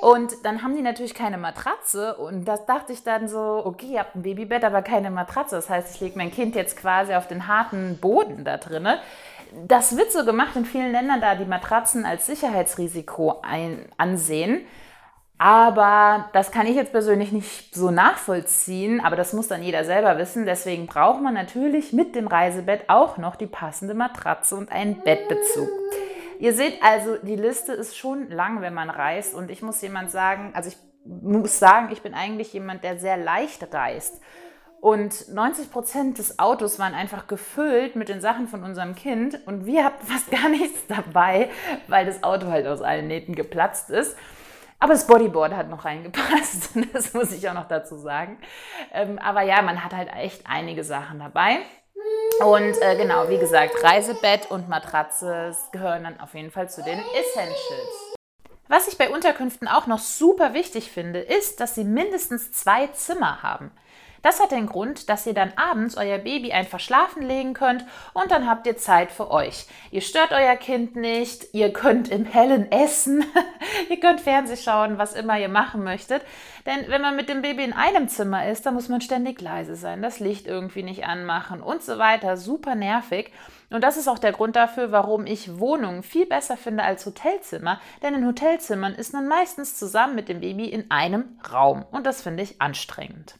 Und 0.00 0.44
dann 0.44 0.64
haben 0.64 0.74
die 0.74 0.82
natürlich 0.82 1.14
keine 1.14 1.38
Matratze 1.38 2.16
und 2.16 2.44
das 2.44 2.66
dachte 2.66 2.92
ich 2.92 3.04
dann 3.04 3.28
so, 3.28 3.62
okay, 3.64 3.92
ihr 3.92 4.00
habt 4.00 4.16
ein 4.16 4.22
Babybett, 4.22 4.64
aber 4.64 4.82
keine 4.82 5.12
Matratze. 5.12 5.54
Das 5.54 5.70
heißt, 5.70 5.94
ich 5.94 6.00
lege 6.00 6.18
mein 6.18 6.32
Kind 6.32 6.56
jetzt 6.56 6.76
quasi 6.76 7.14
auf 7.14 7.28
den 7.28 7.46
harten 7.46 7.98
Boden 8.00 8.44
da 8.44 8.56
drinne. 8.56 8.98
Das 9.68 9.96
wird 9.96 10.10
so 10.10 10.24
gemacht 10.24 10.56
in 10.56 10.64
vielen 10.64 10.90
Ländern, 10.90 11.20
da 11.20 11.36
die 11.36 11.44
Matratzen 11.44 12.04
als 12.04 12.26
Sicherheitsrisiko 12.26 13.40
ein, 13.42 13.86
ansehen. 13.96 14.66
Aber 15.38 16.30
das 16.32 16.50
kann 16.50 16.66
ich 16.66 16.74
jetzt 16.74 16.90
persönlich 16.90 17.30
nicht 17.30 17.72
so 17.72 17.92
nachvollziehen, 17.92 19.00
aber 19.00 19.14
das 19.14 19.32
muss 19.32 19.46
dann 19.46 19.62
jeder 19.62 19.84
selber 19.84 20.18
wissen. 20.18 20.46
Deswegen 20.46 20.86
braucht 20.86 21.22
man 21.22 21.34
natürlich 21.34 21.92
mit 21.92 22.16
dem 22.16 22.26
Reisebett 22.26 22.88
auch 22.88 23.18
noch 23.18 23.36
die 23.36 23.46
passende 23.46 23.94
Matratze 23.94 24.56
und 24.56 24.72
einen 24.72 25.00
Bettbezug. 25.00 25.68
Ihr 26.40 26.54
seht 26.54 26.82
also, 26.82 27.16
die 27.22 27.36
Liste 27.36 27.72
ist 27.72 27.96
schon 27.96 28.30
lang, 28.30 28.60
wenn 28.62 28.74
man 28.74 28.90
reist. 28.90 29.34
Und 29.34 29.50
ich 29.50 29.62
muss 29.62 29.80
jemand 29.80 30.10
sagen, 30.10 30.50
also 30.54 30.70
ich 30.70 30.76
muss 31.04 31.60
sagen, 31.60 31.90
ich 31.92 32.02
bin 32.02 32.14
eigentlich 32.14 32.52
jemand, 32.52 32.82
der 32.82 32.98
sehr 32.98 33.16
leicht 33.16 33.72
reist. 33.72 34.20
Und 34.80 35.32
90 35.32 35.72
Prozent 35.72 36.18
des 36.18 36.38
Autos 36.38 36.78
waren 36.78 36.94
einfach 36.94 37.26
gefüllt 37.26 37.96
mit 37.96 38.08
den 38.08 38.20
Sachen 38.20 38.46
von 38.46 38.62
unserem 38.62 38.94
Kind. 38.94 39.40
Und 39.46 39.66
wir 39.66 39.84
hatten 39.84 40.04
fast 40.04 40.30
gar 40.32 40.48
nichts 40.48 40.86
dabei, 40.88 41.48
weil 41.86 42.06
das 42.06 42.24
Auto 42.24 42.48
halt 42.48 42.66
aus 42.66 42.82
allen 42.82 43.06
Nähten 43.06 43.36
geplatzt 43.36 43.90
ist. 43.90 44.16
Aber 44.80 44.92
das 44.92 45.06
Bodyboard 45.06 45.54
hat 45.54 45.68
noch 45.68 45.84
reingepasst, 45.84 46.70
das 46.92 47.12
muss 47.12 47.32
ich 47.32 47.48
auch 47.48 47.54
noch 47.54 47.68
dazu 47.68 47.96
sagen. 47.96 48.38
Ähm, 48.92 49.18
aber 49.18 49.42
ja, 49.42 49.60
man 49.62 49.82
hat 49.84 49.92
halt 49.92 50.08
echt 50.14 50.42
einige 50.48 50.84
Sachen 50.84 51.18
dabei. 51.18 51.58
Und 52.44 52.80
äh, 52.80 52.96
genau, 52.96 53.28
wie 53.28 53.38
gesagt, 53.38 53.82
Reisebett 53.82 54.50
und 54.50 54.68
Matratze 54.68 55.56
gehören 55.72 56.04
dann 56.04 56.20
auf 56.20 56.34
jeden 56.34 56.52
Fall 56.52 56.70
zu 56.70 56.82
den 56.82 56.98
Essentials. 56.98 58.14
Was 58.68 58.86
ich 58.86 58.98
bei 58.98 59.10
Unterkünften 59.10 59.66
auch 59.66 59.86
noch 59.86 59.98
super 59.98 60.54
wichtig 60.54 60.92
finde, 60.92 61.20
ist, 61.20 61.58
dass 61.58 61.74
sie 61.74 61.84
mindestens 61.84 62.52
zwei 62.52 62.86
Zimmer 62.88 63.42
haben. 63.42 63.72
Das 64.22 64.40
hat 64.40 64.50
den 64.50 64.66
Grund, 64.66 65.08
dass 65.08 65.26
ihr 65.26 65.34
dann 65.34 65.52
abends 65.56 65.96
euer 65.96 66.18
Baby 66.18 66.52
einfach 66.52 66.80
schlafen 66.80 67.22
legen 67.22 67.54
könnt 67.54 67.84
und 68.14 68.30
dann 68.30 68.48
habt 68.48 68.66
ihr 68.66 68.76
Zeit 68.76 69.12
für 69.12 69.30
euch. 69.30 69.66
Ihr 69.90 70.00
stört 70.00 70.32
euer 70.32 70.56
Kind 70.56 70.96
nicht, 70.96 71.54
ihr 71.54 71.72
könnt 71.72 72.08
im 72.08 72.24
Hellen 72.24 72.70
essen, 72.72 73.24
ihr 73.88 74.00
könnt 74.00 74.20
Fernseh 74.20 74.56
schauen, 74.56 74.98
was 74.98 75.14
immer 75.14 75.38
ihr 75.38 75.48
machen 75.48 75.84
möchtet. 75.84 76.22
Denn 76.66 76.88
wenn 76.88 77.00
man 77.00 77.16
mit 77.16 77.28
dem 77.28 77.42
Baby 77.42 77.64
in 77.64 77.72
einem 77.72 78.08
Zimmer 78.08 78.48
ist, 78.48 78.66
dann 78.66 78.74
muss 78.74 78.88
man 78.88 79.00
ständig 79.00 79.40
leise 79.40 79.76
sein, 79.76 80.02
das 80.02 80.20
Licht 80.20 80.46
irgendwie 80.46 80.82
nicht 80.82 81.06
anmachen 81.06 81.62
und 81.62 81.82
so 81.82 81.98
weiter. 81.98 82.36
Super 82.36 82.74
nervig. 82.74 83.32
Und 83.70 83.84
das 83.84 83.96
ist 83.96 84.08
auch 84.08 84.18
der 84.18 84.32
Grund 84.32 84.56
dafür, 84.56 84.92
warum 84.92 85.26
ich 85.26 85.58
Wohnungen 85.58 86.02
viel 86.02 86.26
besser 86.26 86.56
finde 86.56 86.84
als 86.84 87.04
Hotelzimmer. 87.04 87.80
Denn 88.02 88.14
in 88.14 88.26
Hotelzimmern 88.26 88.94
ist 88.94 89.12
man 89.12 89.28
meistens 89.28 89.76
zusammen 89.76 90.14
mit 90.14 90.28
dem 90.28 90.40
Baby 90.40 90.66
in 90.66 90.90
einem 90.90 91.38
Raum. 91.52 91.84
Und 91.90 92.06
das 92.06 92.22
finde 92.22 92.42
ich 92.42 92.60
anstrengend. 92.60 93.34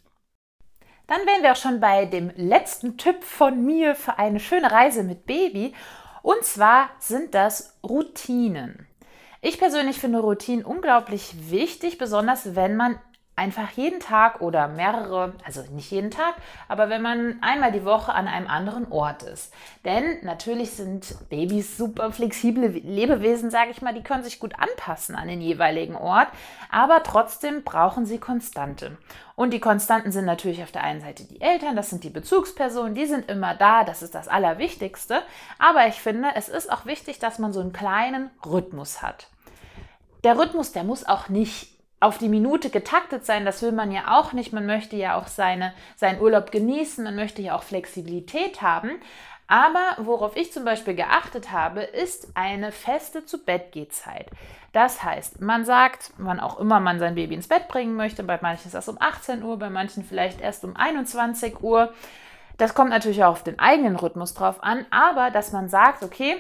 Dann 1.09 1.27
wären 1.27 1.43
wir 1.43 1.53
auch 1.53 1.57
schon 1.57 1.81
bei 1.81 2.05
dem 2.05 2.31
letzten 2.37 2.99
Tipp 2.99 3.25
von 3.25 3.65
mir 3.65 3.95
für 3.95 4.19
eine 4.19 4.39
schöne 4.39 4.71
Reise 4.71 5.03
mit 5.03 5.27
Baby. 5.27 5.75
Und 6.23 6.45
zwar 6.45 6.91
sind 6.99 7.35
das 7.35 7.79
Routinen. 7.83 8.87
Ich 9.41 9.59
persönlich 9.59 9.99
finde 9.99 10.21
Routinen 10.21 10.65
unglaublich 10.65 11.51
wichtig, 11.51 11.97
besonders 11.97 12.55
wenn 12.55 12.77
man 12.77 13.01
einfach 13.39 13.71
jeden 13.71 14.01
Tag 14.01 14.41
oder 14.41 14.69
mehrere, 14.69 15.33
also 15.45 15.63
nicht 15.71 15.91
jeden 15.91 16.11
Tag, 16.11 16.35
aber 16.67 16.91
wenn 16.91 17.01
man 17.01 17.39
einmal 17.41 17.73
die 17.73 17.85
Woche 17.85 18.13
an 18.13 18.29
einem 18.29 18.49
anderen 18.49 18.91
Ort 18.91 19.23
ist. 19.23 19.55
Denn 19.85 20.19
natürlich 20.23 20.73
sind 20.73 21.15
Babys 21.31 21.77
super 21.77 22.13
flexible 22.13 22.67
Lebewesen, 22.67 23.51
sage 23.51 23.71
ich 23.71 23.81
mal, 23.81 23.95
die 23.95 24.03
können 24.03 24.25
sich 24.25 24.41
gut 24.41 24.55
anpassen 24.59 25.15
an 25.15 25.29
den 25.29 25.41
jeweiligen 25.41 25.95
Ort, 25.95 26.29
aber 26.71 27.03
trotzdem 27.03 27.63
brauchen 27.63 28.05
sie 28.05 28.19
Konstante. 28.19 28.99
Und 29.37 29.53
die 29.53 29.61
Konstanten 29.61 30.11
sind 30.11 30.25
natürlich 30.25 30.65
auf 30.65 30.73
der 30.73 30.83
einen 30.83 31.01
Seite 31.01 31.23
die 31.23 31.41
Eltern, 31.41 31.77
das 31.77 31.91
sind 31.91 32.03
die 32.03 32.11
Bezugspersonen, 32.11 32.97
die 32.97 33.07
sind 33.07 33.31
immer 33.31 33.55
da, 33.55 33.85
das 33.85 34.03
ist 34.03 34.17
das 34.17 34.27
Allerwichtigste. 34.27 35.23
Aber 35.61 35.87
ich 35.87 35.95
finde, 35.95 36.31
es 36.35 36.49
ist 36.49 36.73
auch 36.73 36.87
wichtig, 36.87 37.21
dass 37.21 37.39
man 37.39 37.53
so 37.53 37.61
einen 37.61 37.73
kleinen 37.73 38.31
Rhythmus 38.45 39.01
hat. 39.01 39.29
Der 40.25 40.37
Rhythmus, 40.37 40.73
der 40.73 40.83
muss 40.83 41.07
auch 41.07 41.29
nicht 41.29 41.78
auf 42.01 42.19
die 42.19 42.29
Minute 42.29 42.71
getaktet 42.71 43.27
sein, 43.27 43.45
das 43.45 43.63
will 43.63 43.73
man 43.73 43.91
ja 43.91 44.19
auch 44.19 44.33
nicht. 44.33 44.53
Man 44.53 44.67
möchte 44.67 44.97
ja 44.97 45.19
auch 45.19 45.27
seine, 45.27 45.73
seinen 45.97 46.21
Urlaub 46.21 46.51
genießen, 46.53 47.03
man 47.03 47.17
möchte 47.17 47.43
ja 47.43 47.57
auch 47.57 47.63
Flexibilität 47.63 48.63
haben. 48.63 48.91
Aber 49.49 49.97
worauf 49.97 50.37
ich 50.37 50.53
zum 50.53 50.65
Beispiel 50.65 50.95
geachtet 50.95 51.51
habe, 51.51 51.81
ist 51.81 52.29
eine 52.35 52.71
feste 52.71 53.25
zu 53.25 53.43
Bett 53.45 53.75
Zeit. 53.91 54.29
Das 54.73 55.03
heißt, 55.03 55.41
man 55.41 55.65
sagt, 55.65 56.13
wann 56.19 56.39
auch 56.39 56.61
immer 56.61 56.81
man 56.81 56.99
sein 56.99 57.15
Baby 57.15 57.35
ins 57.35 57.49
Bett 57.49 57.67
bringen 57.67 57.97
möchte, 57.97 58.23
bei 58.23 58.39
manchen 58.43 58.67
ist 58.67 58.75
das 58.75 58.89
um 58.91 59.01
18 59.01 59.43
Uhr, 59.43 59.59
bei 59.59 59.71
manchen 59.71 60.05
vielleicht 60.05 60.43
erst 60.43 60.65
um 60.65 60.77
21 60.77 61.63
Uhr. 61.63 61.95
Das 62.59 62.75
kommt 62.75 62.91
natürlich 62.91 63.25
auch 63.25 63.33
auf 63.33 63.43
den 63.43 63.59
eigenen 63.59 63.97
Rhythmus 63.97 64.35
drauf 64.35 64.63
an, 64.63 64.85
aber 64.91 65.31
dass 65.31 65.53
man 65.53 65.71
sagt, 65.71 66.03
okay, 66.03 66.37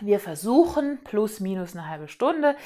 wir 0.00 0.20
versuchen 0.20 0.98
plus 1.04 1.40
minus 1.40 1.74
eine 1.74 1.88
halbe 1.88 2.08
Stunde 2.08 2.56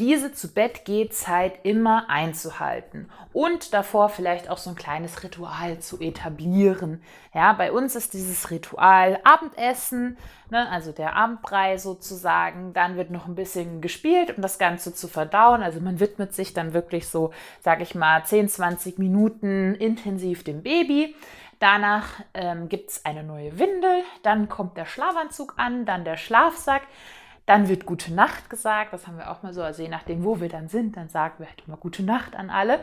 diese 0.00 0.32
zu 0.32 0.52
Bett 0.52 0.84
geht 0.84 1.14
Zeit 1.14 1.60
immer 1.62 2.10
einzuhalten 2.10 3.08
und 3.32 3.72
davor 3.72 4.08
vielleicht 4.08 4.50
auch 4.50 4.58
so 4.58 4.70
ein 4.70 4.76
kleines 4.76 5.22
Ritual 5.22 5.78
zu 5.78 6.00
etablieren. 6.00 7.00
Ja, 7.32 7.52
bei 7.52 7.70
uns 7.70 7.94
ist 7.94 8.12
dieses 8.12 8.50
Ritual 8.50 9.20
Abendessen, 9.22 10.16
ne, 10.50 10.68
also 10.68 10.90
der 10.90 11.14
Abendbrei 11.14 11.78
sozusagen. 11.78 12.72
Dann 12.72 12.96
wird 12.96 13.10
noch 13.10 13.26
ein 13.26 13.36
bisschen 13.36 13.80
gespielt, 13.80 14.36
um 14.36 14.42
das 14.42 14.58
Ganze 14.58 14.94
zu 14.94 15.06
verdauen. 15.06 15.62
Also 15.62 15.80
man 15.80 16.00
widmet 16.00 16.34
sich 16.34 16.52
dann 16.52 16.74
wirklich 16.74 17.08
so, 17.08 17.32
sage 17.60 17.84
ich 17.84 17.94
mal, 17.94 18.24
10, 18.24 18.48
20 18.48 18.98
Minuten 18.98 19.76
intensiv 19.76 20.42
dem 20.42 20.64
Baby. 20.64 21.14
Danach 21.60 22.20
ähm, 22.34 22.68
gibt 22.68 22.90
es 22.90 23.04
eine 23.04 23.22
neue 23.22 23.60
Windel, 23.60 24.02
dann 24.24 24.48
kommt 24.48 24.76
der 24.76 24.86
Schlafanzug 24.86 25.54
an, 25.56 25.86
dann 25.86 26.04
der 26.04 26.16
Schlafsack. 26.16 26.82
Dann 27.46 27.68
wird 27.68 27.84
Gute 27.84 28.12
Nacht 28.12 28.48
gesagt, 28.48 28.92
das 28.92 29.06
haben 29.06 29.18
wir 29.18 29.30
auch 29.30 29.42
mal 29.42 29.52
so, 29.52 29.62
also 29.62 29.82
je 29.82 29.88
nachdem, 29.88 30.24
wo 30.24 30.40
wir 30.40 30.48
dann 30.48 30.68
sind, 30.68 30.96
dann 30.96 31.08
sagen 31.08 31.34
wir 31.38 31.46
halt 31.46 31.62
immer 31.66 31.76
Gute 31.76 32.02
Nacht 32.02 32.36
an 32.36 32.50
alle. 32.50 32.80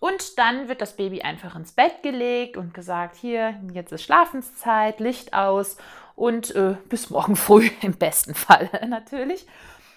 Und 0.00 0.38
dann 0.38 0.68
wird 0.68 0.82
das 0.82 0.96
Baby 0.96 1.22
einfach 1.22 1.56
ins 1.56 1.72
Bett 1.72 2.02
gelegt 2.02 2.58
und 2.58 2.74
gesagt, 2.74 3.16
hier, 3.16 3.54
jetzt 3.72 3.92
ist 3.92 4.02
Schlafenszeit, 4.02 5.00
Licht 5.00 5.32
aus 5.32 5.78
und 6.14 6.54
äh, 6.54 6.76
bis 6.88 7.08
morgen 7.10 7.36
früh 7.36 7.70
im 7.80 7.94
besten 7.94 8.34
Fall 8.34 8.68
natürlich. 8.88 9.46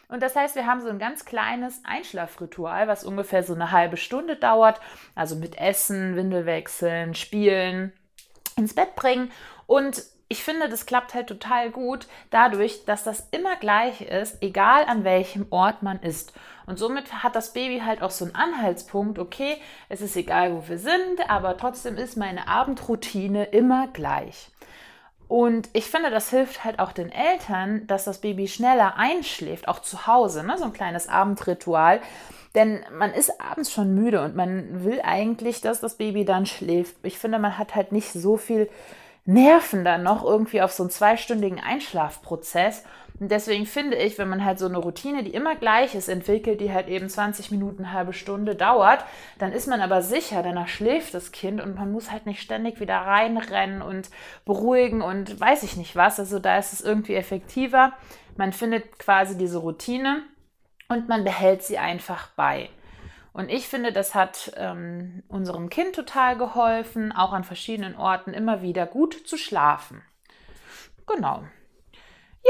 Und 0.09 0.23
das 0.23 0.35
heißt, 0.37 0.55
wir 0.55 0.65
haben 0.65 0.79
so 0.79 0.87
ein 0.87 0.99
ganz 0.99 1.25
kleines 1.25 1.81
Einschlafritual, 1.83 2.87
was 2.87 3.03
ungefähr 3.03 3.43
so 3.43 3.53
eine 3.53 3.71
halbe 3.71 3.97
Stunde 3.97 4.37
dauert. 4.37 4.79
Also 5.15 5.35
mit 5.35 5.57
Essen, 5.57 6.15
Windelwechseln, 6.15 7.13
Spielen, 7.13 7.91
ins 8.55 8.73
Bett 8.73 8.95
bringen. 8.95 9.31
Und 9.65 10.01
ich 10.29 10.43
finde, 10.43 10.67
das 10.67 10.85
klappt 10.85 11.13
halt 11.13 11.27
total 11.27 11.69
gut 11.69 12.07
dadurch, 12.31 12.83
dass 12.85 13.03
das 13.03 13.27
immer 13.31 13.55
gleich 13.55 14.01
ist, 14.01 14.41
egal 14.41 14.83
an 14.85 15.03
welchem 15.03 15.47
Ort 15.51 15.83
man 15.83 15.99
ist. 15.99 16.33
Und 16.65 16.77
somit 16.77 17.23
hat 17.23 17.35
das 17.35 17.53
Baby 17.53 17.81
halt 17.85 18.01
auch 18.01 18.11
so 18.11 18.25
einen 18.25 18.35
Anhaltspunkt, 18.35 19.19
okay, 19.19 19.57
es 19.87 20.01
ist 20.01 20.17
egal, 20.17 20.53
wo 20.53 20.67
wir 20.67 20.79
sind, 20.79 21.29
aber 21.29 21.55
trotzdem 21.55 21.95
ist 21.95 22.17
meine 22.17 22.47
Abendroutine 22.47 23.45
immer 23.45 23.87
gleich. 23.87 24.49
Und 25.29 25.69
ich 25.73 25.85
finde, 25.85 26.09
das 26.09 26.29
hilft 26.29 26.63
halt 26.63 26.79
auch 26.79 26.91
den 26.91 27.11
Eltern, 27.11 27.85
dass 27.87 28.05
das 28.05 28.19
Baby 28.19 28.47
schneller 28.47 28.95
einschläft, 28.97 29.67
auch 29.67 29.79
zu 29.79 30.07
Hause, 30.07 30.45
ne? 30.45 30.57
so 30.57 30.65
ein 30.65 30.73
kleines 30.73 31.07
Abendritual. 31.07 32.01
Denn 32.55 32.83
man 32.97 33.13
ist 33.13 33.39
abends 33.39 33.71
schon 33.71 33.93
müde 33.93 34.21
und 34.23 34.35
man 34.35 34.83
will 34.83 35.01
eigentlich, 35.03 35.61
dass 35.61 35.81
das 35.81 35.95
Baby 35.95 36.25
dann 36.25 36.45
schläft. 36.45 36.95
Ich 37.03 37.19
finde, 37.19 37.39
man 37.39 37.57
hat 37.57 37.75
halt 37.75 37.91
nicht 37.91 38.11
so 38.11 38.37
viel 38.37 38.69
Nerven 39.27 39.83
dann 39.83 40.03
noch 40.03 40.23
irgendwie 40.23 40.61
auf 40.61 40.71
so 40.71 40.83
einen 40.83 40.89
zweistündigen 40.89 41.59
Einschlafprozess. 41.59 42.83
Und 43.19 43.29
deswegen 43.29 43.65
finde 43.65 43.97
ich, 43.97 44.17
wenn 44.17 44.29
man 44.29 44.45
halt 44.45 44.57
so 44.57 44.67
eine 44.67 44.77
Routine, 44.77 45.23
die 45.23 45.33
immer 45.33 45.55
gleich 45.55 45.95
ist, 45.95 46.07
entwickelt, 46.07 46.61
die 46.61 46.71
halt 46.71 46.87
eben 46.87 47.09
20 47.09 47.51
Minuten, 47.51 47.91
halbe 47.91 48.13
Stunde 48.13 48.55
dauert, 48.55 49.03
dann 49.37 49.51
ist 49.51 49.67
man 49.67 49.81
aber 49.81 50.01
sicher, 50.01 50.43
danach 50.43 50.69
schläft 50.69 51.13
das 51.13 51.33
Kind 51.33 51.59
und 51.59 51.75
man 51.75 51.91
muss 51.91 52.11
halt 52.11 52.25
nicht 52.25 52.41
ständig 52.41 52.79
wieder 52.79 52.95
reinrennen 52.95 53.81
und 53.81 54.09
beruhigen 54.45 55.01
und 55.01 55.37
weiß 55.37 55.63
ich 55.63 55.75
nicht 55.75 55.95
was. 55.95 56.19
Also 56.19 56.39
da 56.39 56.57
ist 56.57 56.71
es 56.71 56.81
irgendwie 56.81 57.15
effektiver. 57.15 57.91
Man 58.37 58.53
findet 58.53 58.97
quasi 58.97 59.37
diese 59.37 59.57
Routine 59.57 60.21
und 60.87 61.09
man 61.09 61.25
behält 61.25 61.63
sie 61.63 61.79
einfach 61.79 62.29
bei. 62.37 62.69
Und 63.37 63.49
ich 63.51 63.67
finde, 63.67 63.93
das 63.93 64.15
hat 64.15 64.51
ähm, 64.55 65.21
unserem 65.27 65.69
Kind 65.69 65.93
total 65.93 66.39
geholfen, 66.39 67.11
auch 67.11 67.33
an 67.33 67.43
verschiedenen 67.43 67.95
Orten 67.95 68.33
immer 68.33 68.63
wieder 68.63 68.87
gut 68.87 69.27
zu 69.27 69.37
schlafen. 69.37 70.01
Genau. 71.05 71.43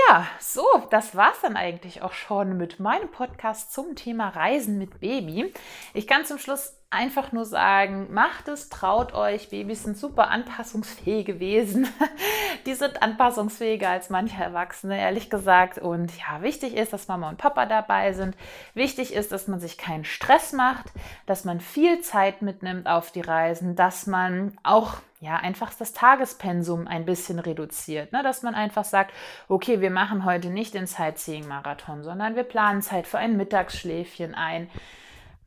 Ja, 0.07 0.25
so, 0.39 0.65
das 0.89 1.13
war 1.13 1.33
es 1.33 1.41
dann 1.41 1.57
eigentlich 1.57 2.03
auch 2.03 2.13
schon 2.13 2.55
mit 2.55 2.79
meinem 2.79 3.11
Podcast 3.11 3.73
zum 3.73 3.97
Thema 3.97 4.29
Reisen 4.29 4.77
mit 4.77 5.01
Baby. 5.01 5.53
Ich 5.93 6.07
kann 6.07 6.23
zum 6.23 6.37
Schluss 6.37 6.76
einfach 6.89 7.33
nur 7.33 7.45
sagen, 7.45 8.13
macht 8.13 8.47
es, 8.47 8.69
traut 8.69 9.13
euch. 9.13 9.49
Babys 9.49 9.83
sind 9.83 9.97
super 9.97 10.29
anpassungsfähige 10.29 11.39
Wesen. 11.39 11.87
Die 12.65 12.75
sind 12.75 13.01
anpassungsfähiger 13.01 13.89
als 13.89 14.09
manche 14.09 14.41
Erwachsene, 14.41 14.99
ehrlich 14.99 15.29
gesagt. 15.29 15.79
Und 15.79 16.11
ja, 16.17 16.41
wichtig 16.41 16.75
ist, 16.75 16.93
dass 16.93 17.09
Mama 17.09 17.29
und 17.29 17.37
Papa 17.37 17.65
dabei 17.65 18.13
sind. 18.13 18.37
Wichtig 18.73 19.13
ist, 19.13 19.33
dass 19.33 19.47
man 19.47 19.59
sich 19.59 19.77
keinen 19.77 20.05
Stress 20.05 20.53
macht, 20.53 20.85
dass 21.25 21.43
man 21.43 21.59
viel 21.59 21.99
Zeit 22.01 22.41
mitnimmt 22.41 22.87
auf 22.87 23.11
die 23.11 23.21
Reisen, 23.21 23.75
dass 23.75 24.07
man 24.07 24.57
auch 24.63 24.95
ja, 25.19 25.35
einfach 25.35 25.73
das 25.73 25.93
Tagespensum 25.93 26.87
ein 26.87 27.05
bisschen 27.05 27.39
reduziert. 27.39 28.13
Ne? 28.13 28.23
Dass 28.23 28.43
man 28.43 28.55
einfach 28.55 28.85
sagt, 28.85 29.13
okay, 29.49 29.81
wir 29.81 29.91
machen 29.91 30.23
heute 30.23 30.49
nicht 30.49 30.73
den 30.73 30.87
Sightseeing-Marathon, 30.87 32.03
sondern 32.03 32.35
wir 32.35 32.43
planen 32.43 32.81
Zeit 32.81 33.07
für 33.07 33.17
ein 33.17 33.35
Mittagsschläfchen 33.35 34.35
ein. 34.35 34.69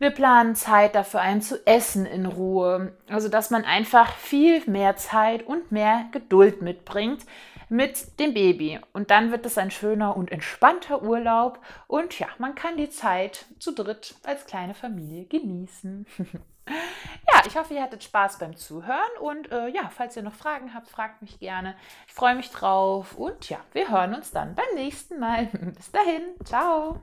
Wir 0.01 0.11
planen 0.11 0.55
Zeit 0.55 0.95
dafür 0.95 1.21
ein 1.21 1.43
zu 1.43 1.65
essen 1.67 2.07
in 2.07 2.25
Ruhe. 2.25 2.95
Also, 3.11 3.29
dass 3.29 3.51
man 3.51 3.67
einfach 3.67 4.15
viel 4.15 4.63
mehr 4.65 4.97
Zeit 4.97 5.47
und 5.47 5.71
mehr 5.73 6.07
Geduld 6.11 6.63
mitbringt 6.63 7.27
mit 7.69 8.19
dem 8.19 8.33
Baby. 8.33 8.81
Und 8.95 9.11
dann 9.11 9.31
wird 9.31 9.45
es 9.45 9.59
ein 9.59 9.71
schöner 9.71 10.17
und 10.17 10.33
entspannter 10.33 11.03
Urlaub. 11.03 11.61
Und 11.87 12.19
ja, 12.19 12.29
man 12.39 12.55
kann 12.55 12.79
die 12.79 12.89
Zeit 12.89 13.45
zu 13.59 13.73
dritt 13.73 14.15
als 14.25 14.47
kleine 14.47 14.73
Familie 14.73 15.27
genießen. 15.27 16.07
ja, 16.67 17.43
ich 17.47 17.59
hoffe, 17.59 17.75
ihr 17.75 17.83
hattet 17.83 18.03
Spaß 18.03 18.39
beim 18.39 18.57
Zuhören. 18.57 19.19
Und 19.21 19.53
äh, 19.53 19.69
ja, 19.69 19.91
falls 19.95 20.17
ihr 20.17 20.23
noch 20.23 20.33
Fragen 20.33 20.73
habt, 20.73 20.89
fragt 20.89 21.21
mich 21.21 21.39
gerne. 21.41 21.77
Ich 22.07 22.15
freue 22.15 22.37
mich 22.37 22.51
drauf. 22.51 23.17
Und 23.19 23.51
ja, 23.51 23.59
wir 23.75 23.91
hören 23.91 24.15
uns 24.15 24.31
dann 24.31 24.55
beim 24.55 24.75
nächsten 24.77 25.21
Mal. 25.21 25.45
Bis 25.77 25.93
dahin. 25.93 26.23
Ciao. 26.43 27.03